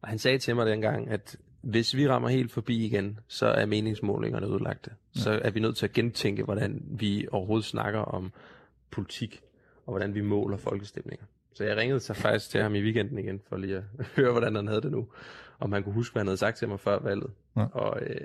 Og 0.00 0.08
han 0.08 0.18
sagde 0.18 0.38
til 0.38 0.56
mig 0.56 0.66
dengang, 0.66 1.08
at 1.08 1.36
hvis 1.60 1.96
vi 1.96 2.08
rammer 2.08 2.28
helt 2.28 2.52
forbi 2.52 2.84
igen, 2.84 3.18
så 3.28 3.46
er 3.46 3.66
meningsmålingerne 3.66 4.48
udlagte. 4.48 4.90
Ja. 5.16 5.20
Så 5.20 5.40
er 5.44 5.50
vi 5.50 5.60
nødt 5.60 5.76
til 5.76 5.86
at 5.86 5.92
gentænke, 5.92 6.42
hvordan 6.42 6.82
vi 6.90 7.26
overhovedet 7.32 7.64
snakker 7.64 8.00
om 8.00 8.32
politik, 8.90 9.42
og 9.86 9.92
hvordan 9.92 10.14
vi 10.14 10.20
måler 10.20 10.56
folkestemninger. 10.56 11.24
Så 11.54 11.64
jeg 11.64 11.76
ringede 11.76 12.00
så 12.00 12.14
faktisk 12.14 12.50
til 12.50 12.62
ham 12.62 12.74
i 12.74 12.82
weekenden 12.82 13.18
igen, 13.18 13.40
for 13.48 13.56
lige 13.56 13.76
at 13.76 13.82
høre, 14.16 14.30
hvordan 14.30 14.56
han 14.56 14.66
havde 14.66 14.80
det 14.80 14.90
nu. 14.90 15.08
Om 15.60 15.72
han 15.72 15.82
kunne 15.82 15.94
huske, 15.94 16.12
hvad 16.12 16.20
han 16.20 16.26
havde 16.26 16.36
sagt 16.36 16.56
til 16.56 16.68
mig 16.68 16.80
før 16.80 16.98
valget. 16.98 17.30
Ja. 17.56 17.66
Og 17.72 18.00
øh, 18.02 18.20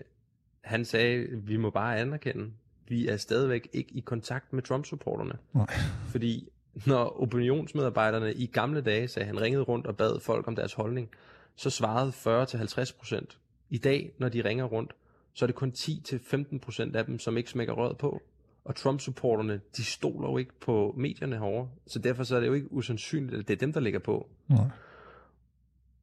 han 0.62 0.86
sagde, 0.86 1.28
vi 1.32 1.58
må 1.58 1.70
bare 1.70 1.98
anerkende, 2.00 2.52
vi 2.88 3.08
er 3.08 3.18
stadigvæk 3.18 3.68
ikke 3.74 3.92
i 3.94 4.00
kontakt 4.00 4.54
med 4.54 4.64
Trump-supporterne. 4.64 5.34
Nej. 5.54 5.74
Fordi 6.08 6.50
når 6.86 7.22
opinionsmedarbejderne 7.22 8.34
i 8.34 8.46
gamle 8.46 8.82
dage 8.82 9.08
sagde, 9.08 9.26
han 9.26 9.42
ringede 9.42 9.64
rundt 9.64 9.88
og 9.88 9.98
bad 9.98 10.20
folk 10.20 10.48
om 10.48 10.56
deres 10.56 10.74
holdning, 10.74 11.10
så 11.56 11.70
svarede 11.70 12.10
40-50 12.10 12.98
procent. 12.98 13.38
I 13.70 13.78
dag, 13.78 14.14
når 14.18 14.30
de 14.30 14.44
ringer 14.44 14.66
rundt, 14.66 14.96
så 15.34 15.46
er 15.46 15.48
det 15.48 15.56
kun 15.56 15.74
10-15 15.78 16.58
procent 16.60 16.96
af 16.96 17.06
dem, 17.06 17.20
som 17.20 17.38
ikke 17.38 17.50
smækker 17.50 17.74
røret 17.74 17.98
på. 17.98 18.22
Og 18.64 18.76
Trump-supporterne, 18.76 19.62
de 19.78 19.84
stoler 19.84 20.30
jo 20.30 20.38
ikke 20.38 20.60
på 20.60 20.96
medierne 20.98 21.36
herovre. 21.36 21.70
Så 21.88 22.00
derfor 22.00 22.24
så 22.24 22.36
er 22.36 22.40
det 22.40 22.48
jo 22.48 22.54
ikke 22.54 22.72
usandsynligt, 22.72 23.40
at 23.40 23.48
det 23.48 23.54
er 23.54 23.58
dem, 23.58 23.74
der 23.74 23.80
ligger 23.80 24.00
på. 24.00 24.30
Nej. 24.48 24.68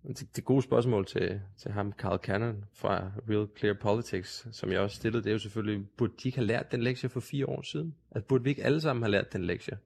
Det, 0.07 0.37
det 0.37 0.45
gode 0.45 0.63
spørgsmål 0.63 1.07
til, 1.07 1.41
til 1.57 1.71
ham, 1.71 1.93
Carl 1.93 2.19
Cannon 2.19 2.65
fra 2.73 3.11
Real 3.31 3.49
Clear 3.59 3.75
Politics, 3.75 4.47
som 4.53 4.73
jeg 4.73 4.81
også 4.81 4.97
stillede, 4.97 5.23
det 5.23 5.31
er 5.31 5.33
jo 5.33 5.39
selvfølgelig, 5.39 5.89
burde 5.97 6.13
de 6.23 6.29
ikke 6.29 6.39
have 6.39 6.47
lært 6.47 6.73
den 6.73 6.83
lektie 6.83 7.09
for 7.09 7.21
fire 7.21 7.47
år 7.47 7.63
siden? 7.63 7.95
At 8.11 8.25
burde 8.25 8.45
vi 8.45 8.51
ikke 8.51 8.65
alle 8.65 8.81
sammen 8.81 9.03
have 9.03 9.11
lært 9.11 9.33
den 9.33 9.45
lektie? 9.45 9.79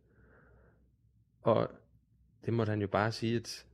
Og 1.43 1.71
det 2.47 2.55
måtte 2.55 2.71
han 2.71 2.81
jo 2.81 2.87
bare 2.87 3.13
sige, 3.13 3.37
at 3.37 3.67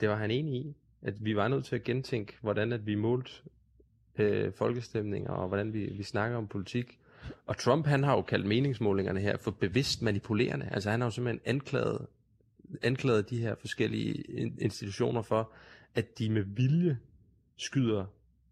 det 0.00 0.08
var 0.08 0.16
han 0.16 0.30
enig 0.30 0.54
i 0.54 0.76
at 1.02 1.24
vi 1.24 1.36
var 1.36 1.48
nødt 1.48 1.64
til 1.64 1.76
at 1.76 1.84
gentænke, 1.84 2.36
hvordan 2.40 2.72
at 2.72 2.86
vi 2.86 2.94
målte 2.94 3.30
øh, 4.18 4.52
folkestemninger, 4.52 5.30
og 5.30 5.48
hvordan 5.48 5.72
vi, 5.72 5.84
vi 5.84 6.02
snakker 6.02 6.36
om 6.36 6.48
politik. 6.48 6.98
Og 7.46 7.58
Trump, 7.58 7.86
han 7.86 8.04
har 8.04 8.12
jo 8.16 8.22
kaldt 8.22 8.46
meningsmålingerne 8.46 9.20
her 9.20 9.36
for 9.36 9.50
bevidst 9.50 10.02
manipulerende. 10.02 10.68
Altså 10.72 10.90
han 10.90 11.00
har 11.00 11.06
jo 11.06 11.10
simpelthen 11.10 11.40
anklaget, 11.44 12.06
anklaget 12.82 13.30
de 13.30 13.38
her 13.38 13.54
forskellige 13.54 14.14
institutioner 14.58 15.22
for, 15.22 15.52
at 15.94 16.18
de 16.18 16.30
med 16.30 16.42
vilje 16.42 16.98
skyder 17.56 18.04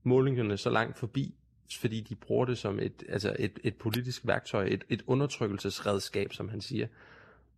målingerne 0.03 0.57
så 0.57 0.71
langt 0.71 0.99
forbi, 0.99 1.35
fordi 1.81 2.01
de 2.01 2.15
bruger 2.15 2.45
det 2.45 2.59
som 2.59 2.81
et, 2.81 3.05
altså 3.09 3.37
et, 3.39 3.59
et 3.65 3.77
politisk 3.77 4.27
værktøj, 4.27 4.65
et, 4.65 4.85
et 4.89 5.03
undertrykkelsesredskab, 5.07 6.33
som 6.33 6.49
han 6.49 6.61
siger. 6.61 6.87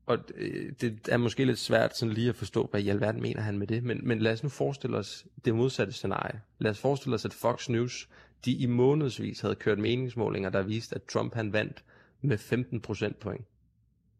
Og 0.07 0.19
øh, 0.35 0.73
det 0.81 1.09
er 1.09 1.17
måske 1.17 1.45
lidt 1.45 1.59
svært 1.59 1.97
sådan 1.97 2.15
lige 2.15 2.29
at 2.29 2.37
forstå, 2.37 2.69
hvad 2.71 2.81
i 2.81 2.89
alverden 2.89 3.23
mener 3.23 3.41
han 3.41 3.59
med 3.59 3.67
det, 3.67 3.85
men, 3.85 4.01
men 4.03 4.19
lad 4.19 4.33
os 4.33 4.43
nu 4.43 4.49
forestille 4.49 4.97
os 4.97 5.27
det 5.45 5.55
modsatte 5.55 5.93
scenarie. 5.93 6.41
Lad 6.59 6.71
os 6.71 6.79
forestille 6.79 7.15
os, 7.15 7.25
at 7.25 7.33
Fox 7.33 7.69
News, 7.69 8.09
de 8.45 8.53
i 8.53 8.67
månedsvis 8.67 9.41
havde 9.41 9.55
kørt 9.55 9.79
meningsmålinger, 9.79 10.51
der 10.51 10.63
viste, 10.63 10.95
at 10.95 11.03
Trump 11.03 11.35
han 11.35 11.53
vandt 11.53 11.85
med 12.23 12.39
15 12.39 12.81
procentpoint. 12.81 13.45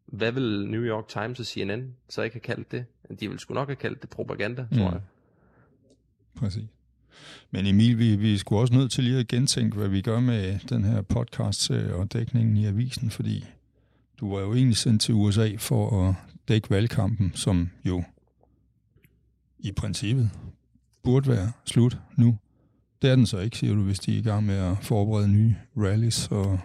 Hvad 0.05 0.31
vil 0.31 0.67
New 0.69 0.81
York 0.81 1.07
Times 1.07 1.39
og 1.39 1.45
CNN 1.45 1.95
så 2.09 2.21
ikke 2.21 2.33
have 2.33 2.41
kaldt 2.41 2.71
det? 2.71 2.85
De 3.19 3.29
vil 3.29 3.39
sgu 3.39 3.53
nok 3.53 3.67
have 3.67 3.75
kaldt 3.75 4.01
det 4.01 4.09
propaganda, 4.09 4.61
tror 4.61 4.89
mm. 4.89 4.93
jeg. 4.93 5.01
Præcis. 6.35 6.63
Men 7.51 7.65
Emil, 7.65 7.97
vi, 7.97 8.15
vi 8.15 8.37
skulle 8.37 8.61
også 8.61 8.73
nødt 8.73 8.91
til 8.91 9.03
lige 9.03 9.19
at 9.19 9.27
gentænke, 9.27 9.77
hvad 9.77 9.87
vi 9.87 10.01
gør 10.01 10.19
med 10.19 10.59
den 10.69 10.83
her 10.83 11.01
podcast 11.01 11.71
og 11.71 12.13
dækningen 12.13 12.57
i 12.57 12.65
avisen, 12.65 13.09
fordi 13.09 13.45
du 14.19 14.35
var 14.35 14.41
jo 14.41 14.53
egentlig 14.53 14.77
sendt 14.77 15.01
til 15.01 15.13
USA 15.13 15.55
for 15.57 16.09
at 16.09 16.15
dække 16.47 16.69
valgkampen, 16.69 17.31
som 17.35 17.69
jo 17.85 18.03
i 19.59 19.71
princippet 19.71 20.29
burde 21.03 21.29
være 21.29 21.51
slut 21.65 21.97
nu. 22.17 22.37
Det 23.01 23.09
er 23.09 23.15
den 23.15 23.25
så 23.25 23.39
ikke, 23.39 23.57
siger 23.57 23.75
du, 23.75 23.81
hvis 23.81 23.99
de 23.99 24.15
er 24.15 24.19
i 24.19 24.21
gang 24.21 24.45
med 24.45 24.55
at 24.55 24.77
forberede 24.81 25.27
nye 25.27 25.55
rallies, 25.77 26.27
og 26.27 26.59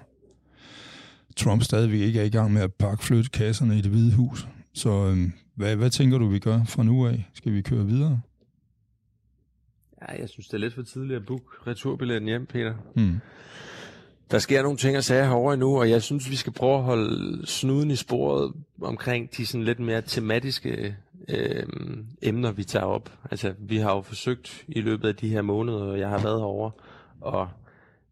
Trump 1.37 1.63
stadigvæk 1.63 2.01
ikke 2.01 2.21
er 2.21 2.25
i 2.25 2.31
gang 2.31 2.53
med 2.53 2.63
at 2.63 2.75
pakke 2.75 3.05
flytte 3.05 3.31
kasserne 3.31 3.79
i 3.79 3.81
det 3.81 3.91
hvide 3.91 4.15
hus. 4.15 4.49
Så 4.75 4.91
øhm, 4.91 5.33
Hvad, 5.59 5.77
hvad 5.77 5.91
tænker 5.91 6.19
du, 6.19 6.27
vi 6.29 6.39
gør 6.39 6.65
fra 6.65 6.83
nu 6.83 7.07
af? 7.07 7.31
Skal 7.35 7.53
vi 7.53 7.63
køre 7.63 7.87
videre? 7.87 8.21
Ja, 10.03 10.21
jeg 10.21 10.29
synes, 10.29 10.49
det 10.49 10.55
er 10.55 10.59
lidt 10.59 10.75
for 10.75 10.83
tidligt 10.83 11.17
at 11.17 11.27
booke 11.27 11.45
returbilletten 11.67 12.29
hjem, 12.29 12.47
Peter. 12.47 12.75
Hmm. 12.95 13.21
Der 14.31 14.39
sker 14.39 14.63
nogle 14.63 14.79
ting 14.79 14.97
og 14.97 15.05
sager 15.05 15.25
herovre 15.25 15.55
endnu, 15.55 15.79
og 15.79 15.91
jeg 15.91 16.03
synes, 16.03 16.31
vi 16.31 16.37
skal 16.37 16.53
prøve 16.53 16.77
at 16.77 16.83
holde 16.83 17.47
snuden 17.47 17.91
i 17.91 17.97
sporet 17.97 18.53
omkring 18.83 19.37
de 19.37 19.47
sådan 19.47 19.65
lidt 19.65 19.81
mere 19.81 20.03
tematiske 20.03 20.97
øh, 21.29 21.67
emner, 22.23 22.53
vi 22.53 22.65
tager 22.65 22.85
op. 22.85 23.13
Altså, 23.31 23.55
vi 23.59 23.77
har 23.77 23.95
jo 23.95 24.03
forsøgt 24.03 24.65
i 24.69 24.81
løbet 24.81 25.09
af 25.09 25.17
de 25.17 25.29
her 25.29 25.43
måneder, 25.43 25.95
jeg 25.95 26.09
har 26.09 26.19
været 26.19 26.41
herovre, 26.41 26.71
at 27.27 27.49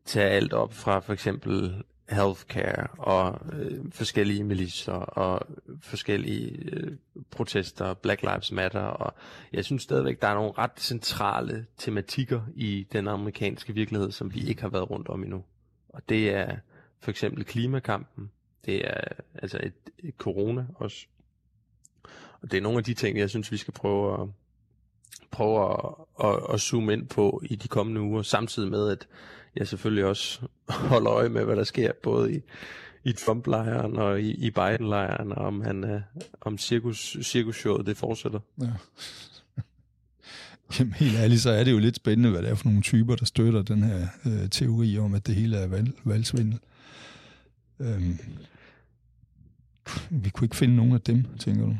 tage 0.05 0.31
alt 0.31 0.53
op 0.53 0.75
fra 0.75 0.99
for 0.99 1.13
eksempel 1.13 1.83
healthcare 2.09 2.87
og 2.99 3.41
øh, 3.53 3.85
forskellige 3.93 4.45
miliser 4.45 4.93
og 4.93 5.47
forskellige 5.81 6.51
øh, 6.73 6.93
protester, 7.31 7.95
Black 7.95 8.23
Lives 8.23 8.53
Matter, 8.53 8.81
og 8.81 9.15
jeg 9.53 9.65
synes 9.65 9.83
stadigvæk, 9.83 10.23
der 10.23 10.29
er 10.29 10.35
nogle 10.35 10.53
ret 10.59 10.81
centrale 10.81 11.67
tematikker 11.79 12.41
i 12.55 12.87
den 12.93 13.09
amerikanske 13.09 13.75
virkelighed, 13.75 14.11
som 14.11 14.35
vi 14.35 14.41
ikke 14.49 14.63
har 14.63 14.69
været 14.69 14.91
rundt 14.91 15.09
om 15.09 15.23
endnu. 15.23 15.43
Og 15.97 16.03
det 16.09 16.31
er 16.31 16.57
for 17.01 17.11
eksempel 17.11 17.45
klimakampen, 17.45 18.31
det 18.65 18.87
er 18.87 19.01
altså 19.35 19.59
et, 19.63 19.73
et 19.99 20.15
corona 20.19 20.67
også. 20.75 21.07
Og 22.43 22.51
det 22.51 22.57
er 22.57 22.61
nogle 22.61 22.79
af 22.79 22.85
de 22.85 22.95
ting, 22.95 23.19
jeg 23.19 23.31
synes, 23.31 23.53
vi 23.53 23.57
skal 23.57 23.75
prøve 23.75 24.23
at, 24.23 24.29
prøve 25.31 25.73
at, 25.73 25.95
at, 26.27 26.55
at 26.55 26.61
zoome 26.61 26.93
ind 26.93 27.07
på 27.07 27.43
i 27.45 27.57
de 27.57 27.69
kommende 27.69 28.01
uger, 28.01 28.23
samtidig 28.23 28.71
med, 28.71 28.91
at 28.91 29.09
jeg 29.57 29.69
selvfølgelig 29.69 30.05
også 30.05 30.41
holder 30.91 31.13
øje 31.13 31.29
med, 31.29 31.45
hvad 31.45 31.57
der 31.57 31.65
sker, 31.65 31.93
både 32.03 32.35
i, 32.35 32.41
i 33.05 33.13
Trump-lejren 33.13 33.97
og 33.97 34.21
i, 34.21 34.31
i 34.31 34.51
Biden-lejren, 34.51 35.33
og 35.33 35.45
om, 35.47 35.61
han, 35.61 35.85
øh, 35.85 36.01
om 36.41 36.59
cirkus, 36.59 37.17
cirkusshowet 37.23 37.87
det 37.87 37.97
fortsætter. 37.97 38.41
Ja. 38.61 38.73
Jamen 40.79 40.93
helt 40.93 41.17
ærligt, 41.17 41.41
så 41.41 41.51
er 41.51 41.65
det 41.65 41.73
jo 41.73 41.79
lidt 41.79 41.97
spændende, 41.97 42.31
hvad 42.31 42.43
det 42.43 42.51
er 42.51 42.55
for 42.55 42.69
nogle 42.69 42.83
typer, 42.83 43.17
der 43.17 43.25
støtter 43.25 43.63
den 43.63 43.83
her 43.83 44.07
øh, 44.27 44.51
teori 44.51 44.99
om, 44.99 45.15
at 45.15 45.27
det 45.27 45.35
hele 45.35 45.57
er 45.57 45.67
valg, 45.67 45.93
valgsvindel. 46.05 46.59
Øhm, 47.81 48.19
vi 50.11 50.31
kunne 50.31 50.45
ikke 50.45 50.57
finde 50.57 50.77
nogen 50.77 50.93
af 50.93 51.01
dem, 51.01 51.25
tænker 51.39 51.65
du? 51.67 51.77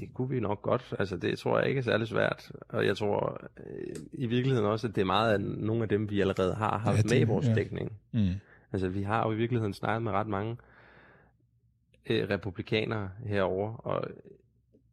Det 0.00 0.14
kunne 0.14 0.28
vi 0.28 0.40
nok 0.40 0.62
godt. 0.62 0.94
Altså, 0.98 1.16
det 1.16 1.38
tror 1.38 1.58
jeg 1.58 1.68
ikke 1.68 1.78
er 1.78 1.82
særlig 1.82 2.08
svært. 2.08 2.52
Og 2.68 2.86
jeg 2.86 2.96
tror 2.96 3.40
øh, 3.66 3.94
i 4.12 4.26
virkeligheden 4.26 4.66
også, 4.66 4.86
at 4.88 4.94
det 4.94 5.00
er 5.00 5.06
meget 5.06 5.32
af 5.32 5.40
nogle 5.40 5.82
af 5.82 5.88
dem, 5.88 6.10
vi 6.10 6.20
allerede 6.20 6.54
har 6.54 6.78
haft 6.78 6.96
ja, 6.96 7.02
det, 7.02 7.10
med 7.10 7.20
i 7.20 7.24
vores 7.24 7.46
ja. 7.46 7.54
dækning. 7.54 7.92
Mm. 8.12 8.30
Altså, 8.72 8.88
vi 8.88 9.02
har 9.02 9.26
jo 9.26 9.32
i 9.32 9.36
virkeligheden 9.36 9.74
snakket 9.74 10.02
med 10.02 10.12
ret 10.12 10.26
mange 10.26 10.56
øh, 12.06 12.30
republikanere 12.30 13.10
herover 13.26 13.74
og 13.74 14.10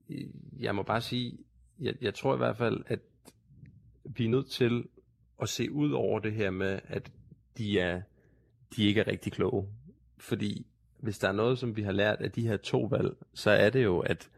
øh, 0.09 0.25
jeg 0.59 0.75
må 0.75 0.83
bare 0.83 1.01
sige, 1.01 1.37
jeg, 1.79 1.93
jeg 2.01 2.13
tror 2.13 2.33
i 2.33 2.37
hvert 2.37 2.57
fald, 2.57 2.83
at 2.87 2.99
vi 4.03 4.25
er 4.25 4.29
nødt 4.29 4.49
til 4.49 4.87
at 5.41 5.49
se 5.49 5.71
ud 5.71 5.91
over 5.91 6.19
det 6.19 6.33
her 6.33 6.51
med, 6.51 6.79
at 6.87 7.11
de, 7.57 7.79
er, 7.79 8.01
de 8.75 8.85
ikke 8.85 9.01
er 9.01 9.07
rigtig 9.07 9.31
kloge. 9.31 9.67
Fordi 10.17 10.65
hvis 10.99 11.19
der 11.19 11.27
er 11.27 11.31
noget, 11.31 11.59
som 11.59 11.75
vi 11.75 11.81
har 11.81 11.91
lært 11.91 12.21
af 12.21 12.31
de 12.31 12.47
her 12.47 12.57
to 12.57 12.81
valg, 12.83 13.15
så 13.33 13.51
er 13.51 13.69
det 13.69 13.83
jo, 13.83 13.99
at, 13.99 14.29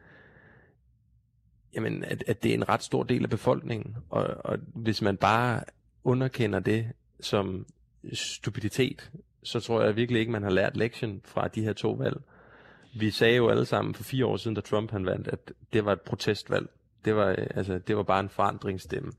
jamen, 1.73 2.03
at, 2.03 2.23
at 2.27 2.43
det 2.43 2.49
er 2.49 2.53
en 2.53 2.69
ret 2.69 2.83
stor 2.83 3.03
del 3.03 3.23
af 3.23 3.29
befolkningen. 3.29 3.95
Og, 4.09 4.27
og 4.45 4.57
hvis 4.73 5.01
man 5.01 5.17
bare 5.17 5.63
underkender 6.03 6.59
det 6.59 6.91
som 7.19 7.65
stupiditet, 8.13 9.11
så 9.43 9.59
tror 9.59 9.83
jeg 9.83 9.95
virkelig 9.95 10.19
ikke, 10.19 10.31
man 10.31 10.43
har 10.43 10.49
lært 10.49 10.77
lektion 10.77 11.21
fra 11.25 11.47
de 11.47 11.63
her 11.63 11.73
to 11.73 11.91
valg. 11.91 12.21
Vi 12.95 13.11
sagde 13.11 13.35
jo 13.35 13.49
alle 13.49 13.65
sammen 13.65 13.95
for 13.95 14.03
fire 14.03 14.25
år 14.25 14.37
siden, 14.37 14.55
da 14.55 14.61
Trump 14.61 14.91
han 14.91 15.05
vandt, 15.05 15.27
at 15.27 15.53
det 15.73 15.85
var 15.85 15.93
et 15.93 16.01
protestvalg. 16.01 16.69
Det 17.05 17.15
var, 17.15 17.29
øh, 17.29 17.47
altså, 17.55 17.79
det 17.87 17.97
var 17.97 18.03
bare 18.03 18.19
en 18.19 18.29
forandringsstemme. 18.29 19.11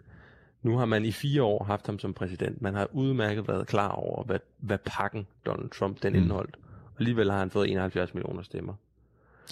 Nu 0.62 0.78
har 0.78 0.84
man 0.84 1.04
i 1.04 1.12
fire 1.12 1.42
år 1.42 1.64
haft 1.64 1.86
ham 1.86 1.98
som 1.98 2.14
præsident. 2.14 2.62
Man 2.62 2.74
har 2.74 2.88
udmærket 2.92 3.48
været 3.48 3.66
klar 3.66 3.88
over, 3.88 4.24
hvad, 4.24 4.38
hvad 4.58 4.78
pakken 4.84 5.26
Donald 5.46 5.70
Trump 5.70 6.02
den 6.02 6.12
mm. 6.12 6.18
indholdt. 6.18 6.56
Og 6.84 6.92
alligevel 6.98 7.30
har 7.30 7.38
han 7.38 7.50
fået 7.50 7.70
71 7.70 8.14
millioner 8.14 8.42
stemmer. 8.42 8.74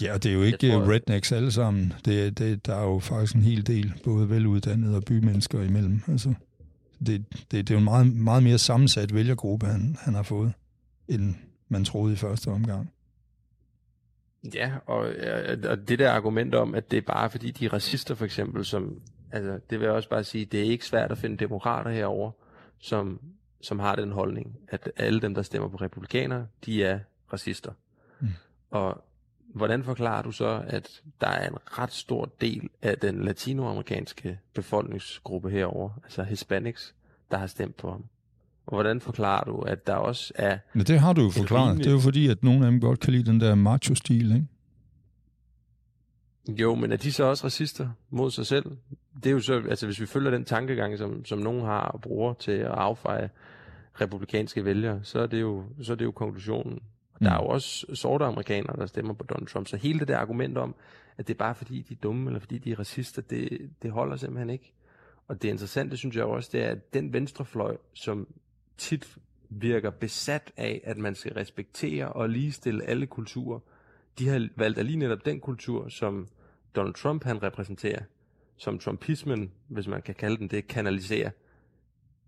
Ja, 0.01 0.13
og 0.13 0.23
det 0.23 0.29
er 0.29 0.35
jo 0.35 0.41
ikke 0.41 0.71
tror, 0.71 0.91
rednecks 0.91 1.31
alle 1.31 1.51
sammen. 1.51 1.93
Det, 2.05 2.37
det, 2.37 2.65
der 2.65 2.75
er 2.75 2.83
jo 2.83 2.99
faktisk 2.99 3.35
en 3.35 3.41
hel 3.41 3.67
del, 3.67 3.93
både 4.03 4.29
veluddannede 4.29 4.95
og 4.95 5.03
bymennesker 5.03 5.61
imellem. 5.61 6.01
Altså, 6.07 6.33
det, 6.99 7.25
det, 7.31 7.51
det 7.51 7.69
er 7.69 7.75
jo 7.75 7.77
en 7.77 7.83
meget, 7.83 8.15
meget 8.15 8.43
mere 8.43 8.57
sammensat 8.57 9.13
vælgergruppe, 9.13 9.65
han, 9.65 9.97
han 9.99 10.13
har 10.13 10.23
fået, 10.23 10.53
end 11.07 11.35
man 11.69 11.85
troede 11.85 12.13
i 12.13 12.15
første 12.15 12.47
omgang. 12.47 12.91
Ja, 14.53 14.71
og, 14.85 14.97
og 15.69 15.87
det 15.87 15.99
der 15.99 16.11
argument 16.11 16.55
om, 16.55 16.75
at 16.75 16.91
det 16.91 16.97
er 16.97 17.01
bare 17.01 17.29
fordi 17.29 17.51
de 17.51 17.65
er 17.65 17.73
racister 17.73 18.15
for 18.15 18.25
eksempel, 18.25 18.65
som, 18.65 19.01
altså 19.31 19.59
det 19.69 19.79
vil 19.79 19.85
jeg 19.85 19.95
også 19.95 20.09
bare 20.09 20.23
sige, 20.23 20.45
det 20.45 20.59
er 20.59 20.63
ikke 20.63 20.85
svært 20.85 21.11
at 21.11 21.17
finde 21.17 21.37
demokrater 21.37 21.91
herover, 21.91 22.31
som, 22.79 23.21
som 23.61 23.79
har 23.79 23.95
den 23.95 24.11
holdning, 24.11 24.59
at 24.67 24.91
alle 24.97 25.21
dem, 25.21 25.35
der 25.35 25.41
stemmer 25.41 25.69
på 25.69 25.77
republikanere, 25.77 26.47
de 26.65 26.83
er 26.83 26.99
racister. 27.33 27.71
Mm. 28.19 28.27
Og 28.69 29.03
hvordan 29.53 29.83
forklarer 29.83 30.21
du 30.21 30.31
så, 30.31 30.63
at 30.67 31.01
der 31.21 31.27
er 31.27 31.49
en 31.49 31.57
ret 31.65 31.93
stor 31.93 32.29
del 32.41 32.69
af 32.81 32.97
den 32.97 33.23
latinoamerikanske 33.23 34.39
befolkningsgruppe 34.53 35.49
herover, 35.49 35.89
altså 36.03 36.23
Hispanics, 36.23 36.95
der 37.31 37.37
har 37.37 37.47
stemt 37.47 37.77
på 37.77 37.91
ham? 37.91 38.05
Og 38.69 38.75
hvordan 38.75 39.01
forklarer 39.01 39.43
du, 39.43 39.61
at 39.61 39.87
der 39.87 39.93
også 39.93 40.33
er... 40.35 40.57
Men 40.73 40.85
det 40.85 40.99
har 40.99 41.13
du 41.13 41.21
jo 41.21 41.29
forklaret. 41.29 41.67
Rimeligt... 41.67 41.83
Det 41.83 41.91
er 41.91 41.95
jo 41.95 41.99
fordi, 41.99 42.27
at 42.27 42.43
nogle 42.43 42.65
af 42.65 42.71
dem 42.71 42.81
godt 42.81 42.99
kan 42.99 43.13
lide 43.13 43.31
den 43.31 43.39
der 43.39 43.55
macho-stil, 43.55 44.35
ikke? 44.35 44.47
Jo, 46.61 46.75
men 46.75 46.91
er 46.91 46.97
de 46.97 47.11
så 47.11 47.23
også 47.23 47.45
racister 47.45 47.89
mod 48.09 48.31
sig 48.31 48.45
selv? 48.45 48.65
Det 49.15 49.25
er 49.25 49.31
jo 49.31 49.39
så, 49.39 49.53
altså 49.69 49.85
hvis 49.85 50.01
vi 50.01 50.05
følger 50.05 50.31
den 50.31 50.45
tankegang, 50.45 50.97
som, 50.97 51.25
som 51.25 51.39
nogen 51.39 51.61
har 51.61 51.81
og 51.81 52.01
bruger 52.01 52.33
til 52.33 52.51
at 52.51 52.71
affeje 52.71 53.29
republikanske 54.01 54.65
vælgere, 54.65 54.99
så 55.03 55.19
er 55.19 55.27
det 55.27 55.41
jo, 55.41 55.63
så 55.81 55.91
er 55.91 55.95
det 55.95 56.05
jo 56.05 56.11
konklusionen. 56.11 56.79
Og 57.13 57.19
der 57.19 57.31
er 57.31 57.35
jo 57.35 57.41
mm. 57.41 57.47
også 57.47 57.85
sorte 57.93 58.25
amerikanere, 58.25 58.75
der 58.77 58.85
stemmer 58.85 59.13
på 59.13 59.23
Donald 59.23 59.47
Trump. 59.47 59.67
Så 59.67 59.77
hele 59.77 59.99
det 59.99 60.07
der 60.07 60.17
argument 60.17 60.57
om, 60.57 60.75
at 61.17 61.27
det 61.27 61.33
er 61.33 61.37
bare 61.37 61.55
fordi, 61.55 61.81
de 61.81 61.93
er 61.93 61.97
dumme, 62.03 62.29
eller 62.29 62.39
fordi 62.39 62.57
de 62.57 62.71
er 62.71 62.79
racister, 62.79 63.21
det, 63.21 63.69
det 63.81 63.91
holder 63.91 64.15
simpelthen 64.15 64.49
ikke. 64.49 64.73
Og 65.27 65.41
det 65.41 65.49
interessante, 65.49 65.97
synes 65.97 66.15
jeg 66.15 66.23
også, 66.23 66.49
det 66.53 66.63
er, 66.63 66.69
at 66.69 66.93
den 66.93 67.13
venstrefløj, 67.13 67.77
som 67.93 68.27
tit 68.79 69.17
virker 69.49 69.89
besat 69.89 70.51
af, 70.57 70.81
at 70.83 70.97
man 70.97 71.15
skal 71.15 71.33
respektere 71.33 72.11
og 72.11 72.29
ligestille 72.29 72.83
alle 72.83 73.07
kulturer. 73.07 73.59
De 74.19 74.27
har 74.27 74.49
valgt 74.55 74.85
lige 74.85 74.97
netop 74.97 75.25
den 75.25 75.39
kultur, 75.39 75.89
som 75.89 76.27
Donald 76.75 76.93
Trump 76.93 77.23
han 77.23 77.43
repræsenterer, 77.43 78.03
som 78.57 78.79
trumpismen, 78.79 79.51
hvis 79.67 79.87
man 79.87 80.01
kan 80.01 80.15
kalde 80.15 80.37
den 80.37 80.47
det, 80.47 80.67
kanaliserer, 80.67 81.31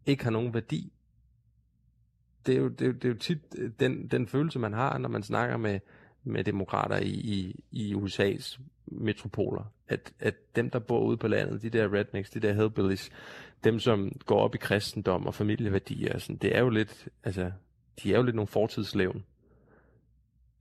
ikke 0.05 0.23
har 0.23 0.31
nogen 0.31 0.53
værdi. 0.53 0.93
Det 2.45 2.55
er 2.55 2.59
jo, 2.59 2.67
det 2.67 2.81
er 2.81 2.85
jo, 2.85 2.93
det 2.93 3.05
er 3.05 3.09
jo 3.09 3.17
tit 3.17 3.39
øh, 3.57 3.71
den, 3.79 4.07
den 4.07 4.27
følelse, 4.27 4.59
man 4.59 4.73
har, 4.73 4.97
når 4.97 5.09
man 5.09 5.23
snakker 5.23 5.57
med, 5.57 5.79
med 6.23 6.43
demokrater 6.43 6.97
i, 6.97 7.09
i, 7.09 7.63
i 7.71 7.93
USA's 7.95 8.59
metropoler. 8.91 9.63
At, 9.87 10.13
at 10.19 10.35
dem, 10.55 10.69
der 10.69 10.79
bor 10.79 10.99
ude 10.99 11.17
på 11.17 11.27
landet, 11.27 11.61
de 11.61 11.69
der 11.69 11.93
rednecks, 11.93 12.29
de 12.29 12.39
der 12.39 12.53
hillbillies, 12.53 13.09
dem, 13.63 13.79
som 13.79 14.11
går 14.25 14.39
op 14.39 14.55
i 14.55 14.57
kristendom 14.57 15.27
og 15.27 15.33
familieværdier, 15.33 16.17
sådan, 16.17 16.35
det 16.35 16.55
er 16.55 16.59
jo 16.59 16.69
lidt, 16.69 17.07
altså, 17.23 17.51
de 18.03 18.13
er 18.13 18.17
jo 18.17 18.23
lidt 18.23 18.35
nogle 18.35 18.47
fortidslevn 18.47 19.23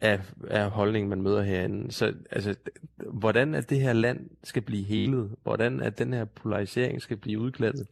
af, 0.01 0.21
af 0.49 0.71
holdningen, 0.71 1.11
man 1.11 1.23
møder 1.23 1.43
herinde. 1.43 1.93
Så 1.93 2.15
altså, 2.31 2.55
hvordan 2.97 3.55
at 3.55 3.71
det 3.71 3.81
her 3.81 3.93
land 3.93 4.31
skal 4.45 4.63
blive 4.63 4.85
helet, 4.85 5.37
hvordan 5.43 5.81
at 5.81 5.99
den 5.99 6.13
her 6.13 6.25
polarisering 6.25 7.03
skal 7.03 7.17
blive 7.17 7.41
udglattet? 7.41 7.87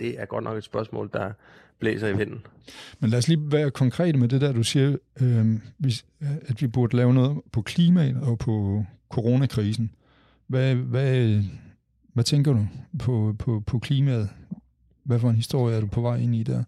det 0.00 0.20
er 0.20 0.26
godt 0.26 0.44
nok 0.44 0.58
et 0.58 0.64
spørgsmål, 0.64 1.10
der 1.12 1.32
blæser 1.80 2.08
i 2.08 2.16
vinden. 2.16 2.46
Men 3.00 3.10
lad 3.10 3.18
os 3.18 3.28
lige 3.28 3.52
være 3.52 3.70
konkrete 3.70 4.18
med 4.18 4.28
det 4.28 4.40
der, 4.40 4.52
du 4.52 4.62
siger, 4.62 4.96
øh, 5.20 5.46
at 6.20 6.62
vi 6.62 6.66
burde 6.66 6.96
lave 6.96 7.14
noget 7.14 7.40
på 7.52 7.62
klimaet 7.62 8.16
og 8.16 8.38
på 8.38 8.84
coronakrisen. 9.08 9.94
Hvad, 10.46 10.74
hvad, 10.74 11.42
hvad 12.12 12.24
tænker 12.24 12.52
du 12.52 12.66
på, 12.98 13.34
på, 13.38 13.62
på 13.66 13.78
klimaet? 13.78 14.28
Hvad 15.04 15.18
for 15.18 15.30
en 15.30 15.36
historie 15.36 15.76
er 15.76 15.80
du 15.80 15.86
på 15.86 16.00
vej 16.00 16.16
ind 16.16 16.34
i 16.34 16.42
der? 16.42 16.64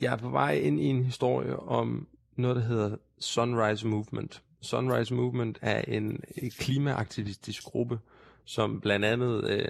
Jeg 0.00 0.12
er 0.12 0.16
på 0.16 0.30
vej 0.30 0.54
ind 0.54 0.80
i 0.80 0.84
en 0.84 1.04
historie 1.04 1.56
om 1.56 2.08
noget, 2.36 2.56
der 2.56 2.62
hedder 2.62 2.96
Sunrise 3.18 3.86
Movement. 3.86 4.42
Sunrise 4.60 5.14
Movement 5.14 5.58
er 5.62 5.82
en 5.88 6.20
klimaaktivistisk 6.58 7.64
gruppe, 7.64 7.98
som 8.44 8.80
blandt 8.80 9.04
andet 9.04 9.50
øh, 9.50 9.64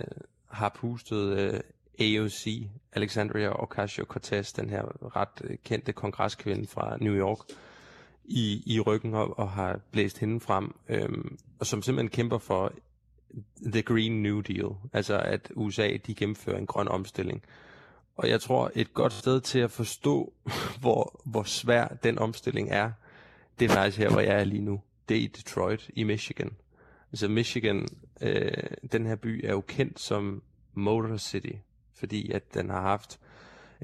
har 0.48 0.76
pustet 0.80 1.38
øh, 1.38 1.60
AOC, 2.00 2.68
Alexandria 2.92 3.50
Ocasio-Cortez, 3.50 4.52
den 4.56 4.70
her 4.70 5.16
ret 5.16 5.42
øh, 5.44 5.56
kendte 5.64 5.92
kongreskvinde 5.92 6.66
fra 6.66 6.96
New 7.00 7.14
York, 7.14 7.38
i, 8.24 8.62
i 8.66 8.80
ryggen 8.80 9.14
og, 9.14 9.38
og 9.38 9.50
har 9.50 9.80
blæst 9.90 10.18
hende 10.18 10.40
frem, 10.40 10.74
øhm, 10.88 11.38
og 11.58 11.66
som 11.66 11.82
simpelthen 11.82 12.10
kæmper 12.10 12.38
for 12.38 12.72
The 13.72 13.82
Green 13.82 14.22
New 14.22 14.40
Deal, 14.40 14.68
altså 14.92 15.18
at 15.18 15.52
USA 15.54 15.96
de 16.06 16.14
gennemfører 16.14 16.58
en 16.58 16.66
grøn 16.66 16.88
omstilling. 16.88 17.42
Og 18.16 18.28
jeg 18.28 18.40
tror, 18.40 18.70
et 18.74 18.94
godt 18.94 19.12
sted 19.12 19.40
til 19.40 19.58
at 19.58 19.70
forstå, 19.70 20.32
hvor, 20.80 21.20
hvor 21.24 21.42
svær 21.42 21.88
den 21.88 22.18
omstilling 22.18 22.68
er, 22.70 22.92
det 23.58 23.70
er 23.70 23.74
faktisk 23.74 23.98
her, 23.98 24.10
hvor 24.10 24.20
jeg 24.20 24.40
er 24.40 24.44
lige 24.44 24.62
nu. 24.62 24.80
det 25.08 25.16
er 25.16 25.20
i 25.20 25.26
Detroit 25.26 25.90
i 25.94 26.02
Michigan. 26.02 26.50
Altså 27.12 27.28
Michigan, 27.28 27.88
øh, 28.20 28.52
den 28.92 29.06
her 29.06 29.16
by 29.16 29.44
er 29.44 29.50
jo 29.50 29.60
kendt 29.60 30.00
som 30.00 30.42
Motor 30.74 31.16
City, 31.16 31.52
fordi 32.00 32.30
at 32.30 32.54
den 32.54 32.70
har 32.70 32.80
haft 32.80 33.20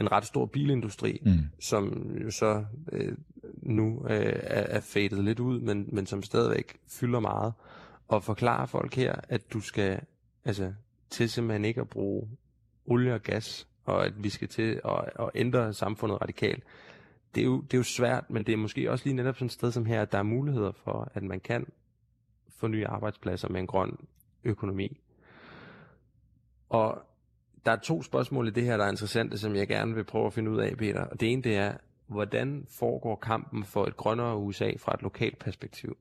en 0.00 0.12
ret 0.12 0.26
stor 0.26 0.46
bilindustri, 0.46 1.22
mm. 1.24 1.38
som 1.60 2.12
jo 2.24 2.30
så 2.30 2.64
øh, 2.92 3.16
nu 3.56 4.06
øh, 4.08 4.32
er, 4.42 4.62
er 4.62 4.80
fadet 4.80 5.24
lidt 5.24 5.40
ud, 5.40 5.60
men, 5.60 5.88
men 5.92 6.06
som 6.06 6.22
stadigvæk 6.22 6.76
fylder 6.88 7.20
meget. 7.20 7.52
Og 8.08 8.24
forklare 8.24 8.68
folk 8.68 8.94
her, 8.94 9.14
at 9.28 9.52
du 9.52 9.60
skal 9.60 10.00
altså 10.44 10.72
til 11.10 11.30
simpelthen 11.30 11.64
ikke 11.64 11.80
at 11.80 11.88
bruge 11.88 12.28
olie 12.86 13.14
og 13.14 13.22
gas, 13.22 13.68
og 13.84 14.06
at 14.06 14.22
vi 14.24 14.28
skal 14.28 14.48
til 14.48 14.80
at, 14.84 15.10
at 15.20 15.30
ændre 15.34 15.74
samfundet 15.74 16.20
radikalt. 16.20 16.64
Det 17.34 17.40
er, 17.40 17.44
jo, 17.44 17.60
det 17.60 17.74
er 17.74 17.78
jo 17.78 17.84
svært, 17.84 18.30
men 18.30 18.42
det 18.42 18.52
er 18.52 18.56
måske 18.56 18.90
også 18.90 19.04
lige 19.04 19.16
netop 19.16 19.36
sådan 19.36 19.46
et 19.46 19.52
sted 19.52 19.72
som 19.72 19.86
her, 19.86 20.02
at 20.02 20.12
der 20.12 20.18
er 20.18 20.22
muligheder 20.22 20.72
for, 20.72 21.12
at 21.14 21.22
man 21.22 21.40
kan 21.40 21.66
få 22.48 22.66
nye 22.66 22.86
arbejdspladser 22.86 23.48
med 23.48 23.60
en 23.60 23.66
grøn 23.66 23.96
økonomi. 24.44 25.00
Og 26.68 27.02
der 27.66 27.72
er 27.72 27.76
to 27.76 28.02
spørgsmål 28.02 28.48
i 28.48 28.50
det 28.50 28.64
her, 28.64 28.76
der 28.76 28.84
er 28.84 28.90
interessante, 28.90 29.38
som 29.38 29.56
jeg 29.56 29.68
gerne 29.68 29.94
vil 29.94 30.04
prøve 30.04 30.26
at 30.26 30.32
finde 30.32 30.50
ud 30.50 30.58
af, 30.58 30.76
Peter. 30.76 31.04
Og 31.04 31.20
det 31.20 31.32
ene 31.32 31.42
det 31.42 31.56
er, 31.56 31.74
hvordan 32.06 32.66
foregår 32.68 33.16
kampen 33.16 33.64
for 33.64 33.86
et 33.86 33.96
grønnere 33.96 34.36
USA 34.36 34.72
fra 34.78 34.94
et 34.94 35.02
lokalt 35.02 35.38
perspektiv? 35.38 35.96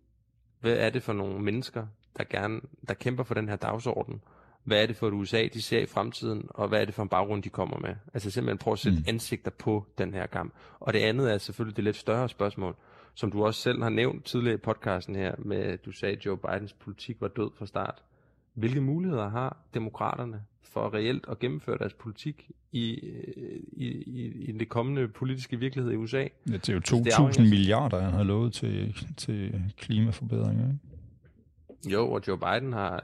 Hvad 0.60 0.78
er 0.78 0.90
det 0.90 1.04
for 1.04 1.14
nogle 1.14 1.40
mennesker, 1.40 1.88
der 2.18 2.24
gerne 2.24 2.62
der 2.88 2.94
kæmper 2.94 3.24
for 3.24 3.34
den 3.34 3.50
her 3.50 3.56
dagsorden? 3.56 4.22
Hvad 4.64 4.82
er 4.82 4.86
det 4.86 4.96
for 4.96 5.08
et 5.08 5.14
USA, 5.14 5.48
de 5.54 5.62
ser 5.62 5.80
i 5.80 5.86
fremtiden, 5.86 6.46
og 6.50 6.68
hvad 6.68 6.82
er 6.82 6.86
det 6.86 6.94
for 6.94 7.04
en 7.04 7.10
baggrund, 7.10 7.44
de 7.44 7.50
kommer 7.50 7.80
med? 7.80 7.96
Altså 8.14 8.32
simpelthen 8.32 8.58
prøve 8.58 8.74
at 8.74 8.80
sætte 8.80 8.98
mm. 8.98 9.06
ansigter 9.08 9.52
på 9.52 9.86
den 9.98 10.14
her 10.14 10.26
kamp. 10.26 10.54
Og 10.80 10.94
det 10.94 11.00
andet 11.00 11.34
er 11.34 11.38
selvfølgelig 11.38 11.76
det 11.76 11.84
lidt 11.84 11.96
større 11.96 12.30
spørgsmål, 12.30 12.76
som 13.14 13.32
du 13.32 13.46
også 13.46 13.62
selv 13.62 13.84
har 13.84 13.90
nævnt 13.90 14.26
tidligere 14.26 14.56
i 14.56 14.58
podcasten 14.58 15.16
her, 15.16 15.36
med 15.38 15.78
du 15.78 15.92
sagde, 15.92 16.16
at 16.16 16.26
Joe 16.26 16.38
Bidens 16.38 16.74
politik 16.74 17.22
var 17.22 17.28
død 17.28 17.52
fra 17.58 17.66
start. 17.66 18.04
Hvilke 18.54 18.82
muligheder 18.82 19.30
har 19.30 19.58
demokraterne 19.74 20.42
for 20.66 20.94
reelt 20.94 21.26
at 21.32 21.40
gennemføre 21.40 21.78
deres 21.78 21.94
politik 21.94 22.52
i, 22.72 22.90
i, 23.72 23.88
i, 23.88 24.26
i 24.50 24.52
det 24.52 24.70
kommende 24.70 25.08
politiske 25.08 25.60
virkelighed 25.60 25.92
i 25.92 25.96
USA? 25.96 26.28
Ja, 26.50 26.54
det 26.54 26.70
er 26.70 26.74
jo 26.74 26.80
2.000 26.80 27.26
altså, 27.26 27.42
milliarder, 27.42 28.02
han 28.02 28.14
har 28.14 28.24
lovet 28.24 28.54
til, 28.54 29.06
til 29.18 29.64
klimaforbedringer. 29.78 30.66
Ikke? 30.66 31.94
Jo, 31.94 32.12
og 32.12 32.22
Joe 32.28 32.38
Biden 32.38 32.74
har 32.74 33.04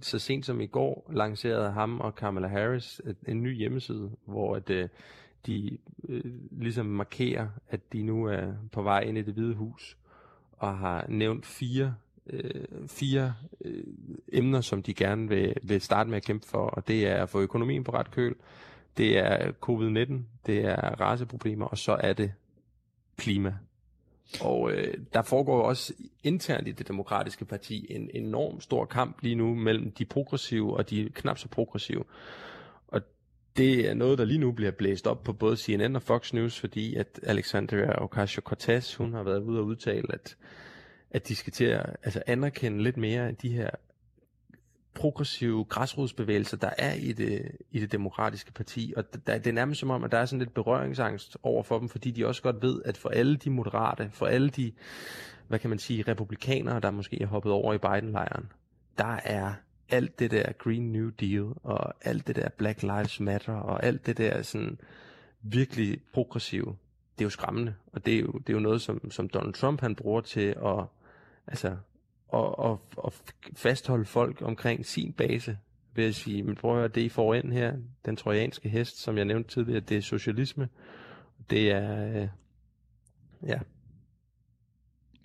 så 0.00 0.18
sent 0.18 0.46
som 0.46 0.60
i 0.60 0.66
går 0.66 1.10
lanceret 1.12 1.72
ham 1.72 2.00
og 2.00 2.14
Kamala 2.14 2.48
Harris 2.48 3.00
en 3.28 3.42
ny 3.42 3.56
hjemmeside, 3.56 4.10
hvor 4.24 4.56
at, 4.56 4.70
øh, 4.70 4.88
de 5.46 5.78
øh, 6.08 6.22
ligesom 6.50 6.86
markerer, 6.86 7.48
at 7.68 7.92
de 7.92 8.02
nu 8.02 8.24
er 8.24 8.52
på 8.72 8.82
vej 8.82 9.00
ind 9.00 9.18
i 9.18 9.22
det 9.22 9.34
hvide 9.34 9.54
hus, 9.54 9.96
og 10.52 10.78
har 10.78 11.06
nævnt 11.08 11.46
fire 11.46 11.94
øh, 12.26 12.64
fire 12.88 13.34
øh, 13.64 13.84
emner, 14.32 14.60
som 14.60 14.82
de 14.82 14.94
gerne 14.94 15.28
vil, 15.28 15.54
vil 15.62 15.80
starte 15.80 16.10
med 16.10 16.16
at 16.16 16.24
kæmpe 16.24 16.46
for, 16.46 16.66
og 16.66 16.88
det 16.88 17.06
er 17.06 17.22
at 17.22 17.28
få 17.28 17.40
økonomien 17.40 17.84
på 17.84 17.92
ret 17.92 18.10
køl, 18.10 18.34
det 18.96 19.18
er 19.18 19.52
covid-19, 19.68 20.12
det 20.46 20.64
er 20.64 21.00
raceproblemer, 21.00 21.66
og 21.66 21.78
så 21.78 21.96
er 22.00 22.12
det 22.12 22.32
klima. 23.16 23.54
Og 24.40 24.72
øh, 24.72 24.94
der 25.12 25.22
foregår 25.22 25.56
jo 25.56 25.64
også 25.64 25.92
internt 26.22 26.68
i 26.68 26.72
det 26.72 26.88
demokratiske 26.88 27.44
parti 27.44 27.86
en 27.90 28.10
enorm 28.14 28.60
stor 28.60 28.84
kamp 28.84 29.22
lige 29.22 29.34
nu 29.34 29.54
mellem 29.54 29.90
de 29.90 30.04
progressive 30.04 30.76
og 30.76 30.90
de 30.90 31.10
knap 31.14 31.38
så 31.38 31.48
progressive. 31.48 32.04
Og 32.88 33.00
det 33.56 33.90
er 33.90 33.94
noget, 33.94 34.18
der 34.18 34.24
lige 34.24 34.38
nu 34.38 34.52
bliver 34.52 34.70
blæst 34.70 35.06
op 35.06 35.22
på 35.22 35.32
både 35.32 35.56
CNN 35.56 35.96
og 35.96 36.02
Fox 36.02 36.32
News, 36.32 36.60
fordi 36.60 36.94
at 36.94 37.20
Alexandria 37.22 38.04
Ocasio-Cortez, 38.04 38.96
hun 38.96 39.12
har 39.12 39.22
været 39.22 39.42
ude 39.42 39.60
og 39.60 39.66
udtale, 39.66 40.12
at 40.12 40.36
at 41.14 41.28
de 41.28 41.36
skal 41.36 41.52
til 41.52 41.64
at 41.64 41.96
altså, 42.02 42.22
anerkende 42.26 42.82
lidt 42.82 42.96
mere 42.96 43.28
af 43.28 43.36
de 43.36 43.48
her 43.48 43.70
progressive 44.94 45.64
græsrodsbevægelser, 45.64 46.56
der 46.56 46.70
er 46.78 46.94
i 46.94 47.12
det, 47.12 47.50
i 47.70 47.80
det 47.80 47.92
demokratiske 47.92 48.52
parti. 48.52 48.94
Og 48.96 49.04
der, 49.26 49.38
det 49.38 49.46
er 49.46 49.52
nærmest 49.52 49.80
som 49.80 49.90
om, 49.90 50.04
at 50.04 50.12
der 50.12 50.18
er 50.18 50.26
sådan 50.26 50.38
lidt 50.38 50.54
berøringsangst 50.54 51.36
over 51.42 51.62
for 51.62 51.78
dem, 51.78 51.88
fordi 51.88 52.10
de 52.10 52.26
også 52.26 52.42
godt 52.42 52.62
ved, 52.62 52.82
at 52.84 52.96
for 52.96 53.08
alle 53.08 53.36
de 53.36 53.50
moderate, 53.50 54.10
for 54.12 54.26
alle 54.26 54.50
de, 54.50 54.72
hvad 55.48 55.58
kan 55.58 55.70
man 55.70 55.78
sige, 55.78 56.02
republikanere, 56.02 56.80
der 56.80 56.90
måske 56.90 57.22
er 57.22 57.26
hoppet 57.26 57.52
over 57.52 57.74
i 57.74 57.78
Biden-lejren, 57.78 58.52
der 58.98 59.20
er 59.24 59.52
alt 59.88 60.18
det 60.18 60.30
der 60.30 60.52
Green 60.52 60.92
New 60.92 61.08
Deal, 61.08 61.52
og 61.62 61.94
alt 62.00 62.26
det 62.26 62.36
der 62.36 62.48
Black 62.48 62.82
Lives 62.82 63.20
Matter, 63.20 63.54
og 63.54 63.84
alt 63.84 64.06
det 64.06 64.18
der 64.18 64.42
sådan 64.42 64.78
virkelig 65.42 66.00
progressive, 66.12 66.76
det 67.18 67.20
er 67.20 67.24
jo 67.24 67.30
skræmmende. 67.30 67.74
Og 67.92 68.06
det 68.06 68.14
er 68.14 68.20
jo, 68.20 68.32
det 68.32 68.48
er 68.48 68.52
jo 68.54 68.60
noget, 68.60 68.82
som, 68.82 69.10
som 69.10 69.28
Donald 69.28 69.54
Trump 69.54 69.80
han 69.80 69.94
bruger 69.94 70.20
til 70.20 70.54
at 70.66 70.84
altså, 71.46 71.76
og, 72.28 72.58
og, 72.58 72.80
og 72.96 73.12
fastholde 73.56 74.04
folk 74.04 74.42
omkring 74.42 74.86
sin 74.86 75.12
base, 75.12 75.58
ved 75.94 76.04
at 76.04 76.14
sige, 76.14 76.42
men 76.42 76.54
prøv 76.54 76.70
at 76.70 76.76
høre, 76.76 76.88
det 76.88 77.00
I 77.00 77.08
får 77.08 77.34
ind 77.34 77.52
her, 77.52 77.76
den 78.04 78.16
trojanske 78.16 78.68
hest, 78.68 79.02
som 79.02 79.16
jeg 79.16 79.24
nævnte 79.24 79.50
tidligere, 79.50 79.80
det 79.80 79.96
er 79.96 80.00
socialisme. 80.00 80.68
Det 81.50 81.70
er, 81.70 82.22
øh, 82.22 82.28
ja. 83.46 83.58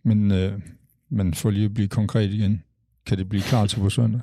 Men, 0.04 0.32
øh, 0.32 0.62
men 1.10 1.34
for 1.34 1.50
lige 1.50 1.66
at 1.66 1.74
blive 1.74 1.88
konkret 1.88 2.32
igen, 2.32 2.64
kan 3.06 3.18
det 3.18 3.30
blive 3.30 3.44
klar 3.44 3.66
til 3.66 3.80
på 3.80 3.90
søndag? 3.90 4.22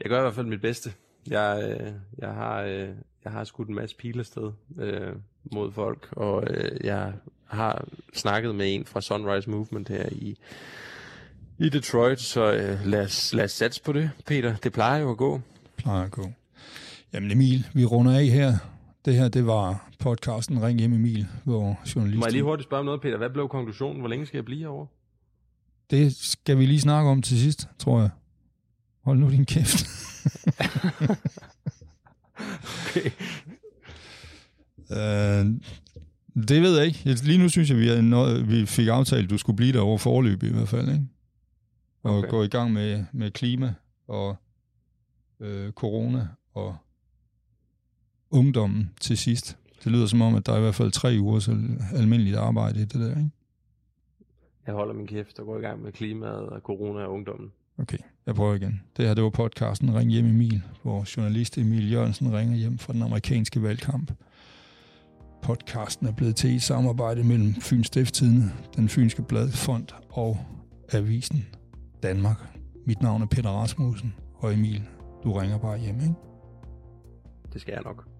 Jeg 0.00 0.10
gør 0.10 0.18
i 0.18 0.22
hvert 0.22 0.34
fald 0.34 0.46
mit 0.46 0.60
bedste. 0.60 0.90
Jeg, 1.26 1.78
øh, 1.80 1.92
jeg, 2.18 2.34
har, 2.34 2.62
øh, 2.62 2.88
jeg 3.24 3.32
har 3.32 3.44
skudt 3.44 3.68
en 3.68 3.74
masse 3.74 3.96
pile 3.96 4.24
sted 4.24 4.52
øh, 4.78 5.16
mod 5.52 5.72
folk, 5.72 6.08
og 6.12 6.44
øh, 6.50 6.84
jeg 6.84 7.14
har 7.52 7.84
snakket 8.14 8.54
med 8.54 8.74
en 8.74 8.84
fra 8.84 9.00
Sunrise 9.00 9.50
Movement 9.50 9.88
her 9.88 10.08
i, 10.12 10.36
i 11.58 11.68
Detroit, 11.68 12.20
så 12.20 12.52
øh, 12.52 12.86
lad, 12.86 13.04
os, 13.04 13.34
lad 13.34 13.44
os 13.44 13.52
satse 13.52 13.82
på 13.82 13.92
det, 13.92 14.10
Peter. 14.26 14.56
Det 14.56 14.72
plejer 14.72 15.00
jo 15.00 15.10
at 15.10 15.16
gå. 15.16 15.40
Plejer 15.76 16.04
at 16.04 16.10
gå. 16.10 16.32
Jamen 17.12 17.30
Emil, 17.30 17.66
vi 17.74 17.84
runder 17.84 18.18
af 18.18 18.24
her. 18.24 18.56
Det 19.04 19.14
her, 19.14 19.28
det 19.28 19.46
var 19.46 19.90
podcasten 19.98 20.62
Ring 20.62 20.78
hjem 20.78 20.92
Emil, 20.92 21.26
hvor 21.44 21.80
journalisten... 21.94 22.18
Må 22.20 22.26
jeg 22.26 22.32
lige 22.32 22.42
hurtigt 22.42 22.68
spørge 22.68 22.80
om 22.80 22.86
noget, 22.86 23.00
Peter? 23.00 23.16
Hvad 23.16 23.30
blev 23.30 23.48
konklusionen? 23.48 24.00
Hvor 24.00 24.08
længe 24.08 24.26
skal 24.26 24.38
jeg 24.38 24.44
blive 24.44 24.60
herovre? 24.60 24.86
Det 25.90 26.16
skal 26.16 26.58
vi 26.58 26.66
lige 26.66 26.80
snakke 26.80 27.10
om 27.10 27.22
til 27.22 27.38
sidst, 27.38 27.68
tror 27.78 28.00
jeg. 28.00 28.10
Hold 29.04 29.18
nu 29.18 29.30
din 29.30 29.44
kæft. 29.44 29.86
okay. 32.86 33.10
Uh, 34.90 35.46
det 36.34 36.62
ved 36.62 36.76
jeg 36.76 36.86
ikke. 36.86 37.14
Lige 37.24 37.38
nu 37.38 37.48
synes 37.48 37.70
jeg, 37.70 37.78
vi, 37.78 37.88
er 37.88 38.00
noget, 38.00 38.50
vi 38.50 38.66
fik 38.66 38.88
aftalt, 38.88 39.24
at 39.24 39.30
du 39.30 39.38
skulle 39.38 39.56
blive 39.56 39.72
der 39.72 39.80
over 39.80 39.98
forløb 39.98 40.42
i 40.42 40.52
hvert 40.52 40.68
fald. 40.68 40.88
Ikke? 40.88 41.06
Og 42.02 42.18
okay. 42.18 42.28
gå 42.28 42.42
i 42.42 42.48
gang 42.48 42.72
med, 42.72 43.04
med 43.12 43.30
klima 43.30 43.74
og 44.08 44.36
øh, 45.40 45.72
corona 45.72 46.28
og 46.54 46.76
ungdommen 48.30 48.90
til 49.00 49.18
sidst. 49.18 49.56
Det 49.84 49.92
lyder 49.92 50.06
som 50.06 50.22
om, 50.22 50.34
at 50.34 50.46
der 50.46 50.52
er 50.52 50.58
i 50.58 50.60
hvert 50.60 50.74
fald 50.74 50.90
tre 50.90 51.16
uger 51.20 51.68
almindeligt 51.94 52.36
arbejde 52.36 52.80
i 52.80 52.84
det 52.84 53.00
der, 53.00 53.08
ikke? 53.08 53.30
Jeg 54.66 54.74
holder 54.74 54.94
min 54.94 55.06
kæft 55.06 55.38
og 55.38 55.46
går 55.46 55.58
i 55.58 55.60
gang 55.60 55.82
med 55.82 55.92
klimaet 55.92 56.48
og 56.48 56.60
corona 56.60 57.04
og 57.04 57.12
ungdommen. 57.12 57.52
Okay, 57.78 57.98
jeg 58.26 58.34
prøver 58.34 58.54
igen. 58.54 58.82
Det 58.96 59.06
her, 59.06 59.14
det 59.14 59.24
var 59.24 59.30
podcasten 59.30 59.94
Ring 59.94 60.10
hjem 60.10 60.26
Emil, 60.26 60.62
hvor 60.82 61.16
journalist 61.16 61.58
Emil 61.58 61.92
Jørgensen 61.92 62.32
ringer 62.32 62.56
hjem 62.56 62.78
fra 62.78 62.92
den 62.92 63.02
amerikanske 63.02 63.62
valgkamp. 63.62 64.12
Podcasten 65.42 66.06
er 66.06 66.12
blevet 66.12 66.36
til 66.36 66.54
i 66.54 66.58
samarbejde 66.58 67.24
mellem 67.24 67.54
Fyns 67.54 67.86
Stiftstidende, 67.86 68.50
den 68.76 68.88
Fynske 68.88 69.22
Bladfond 69.22 69.86
og 70.10 70.38
Avisen 70.92 71.46
Danmark. 72.02 72.36
Mit 72.86 73.02
navn 73.02 73.22
er 73.22 73.26
Peter 73.26 73.50
Rasmussen, 73.50 74.14
og 74.34 74.54
Emil, 74.54 74.82
du 75.24 75.32
ringer 75.32 75.58
bare 75.58 75.78
hjem, 75.78 76.00
ikke? 76.00 76.14
Det 77.52 77.60
skal 77.60 77.72
jeg 77.72 77.82
nok. 77.82 78.11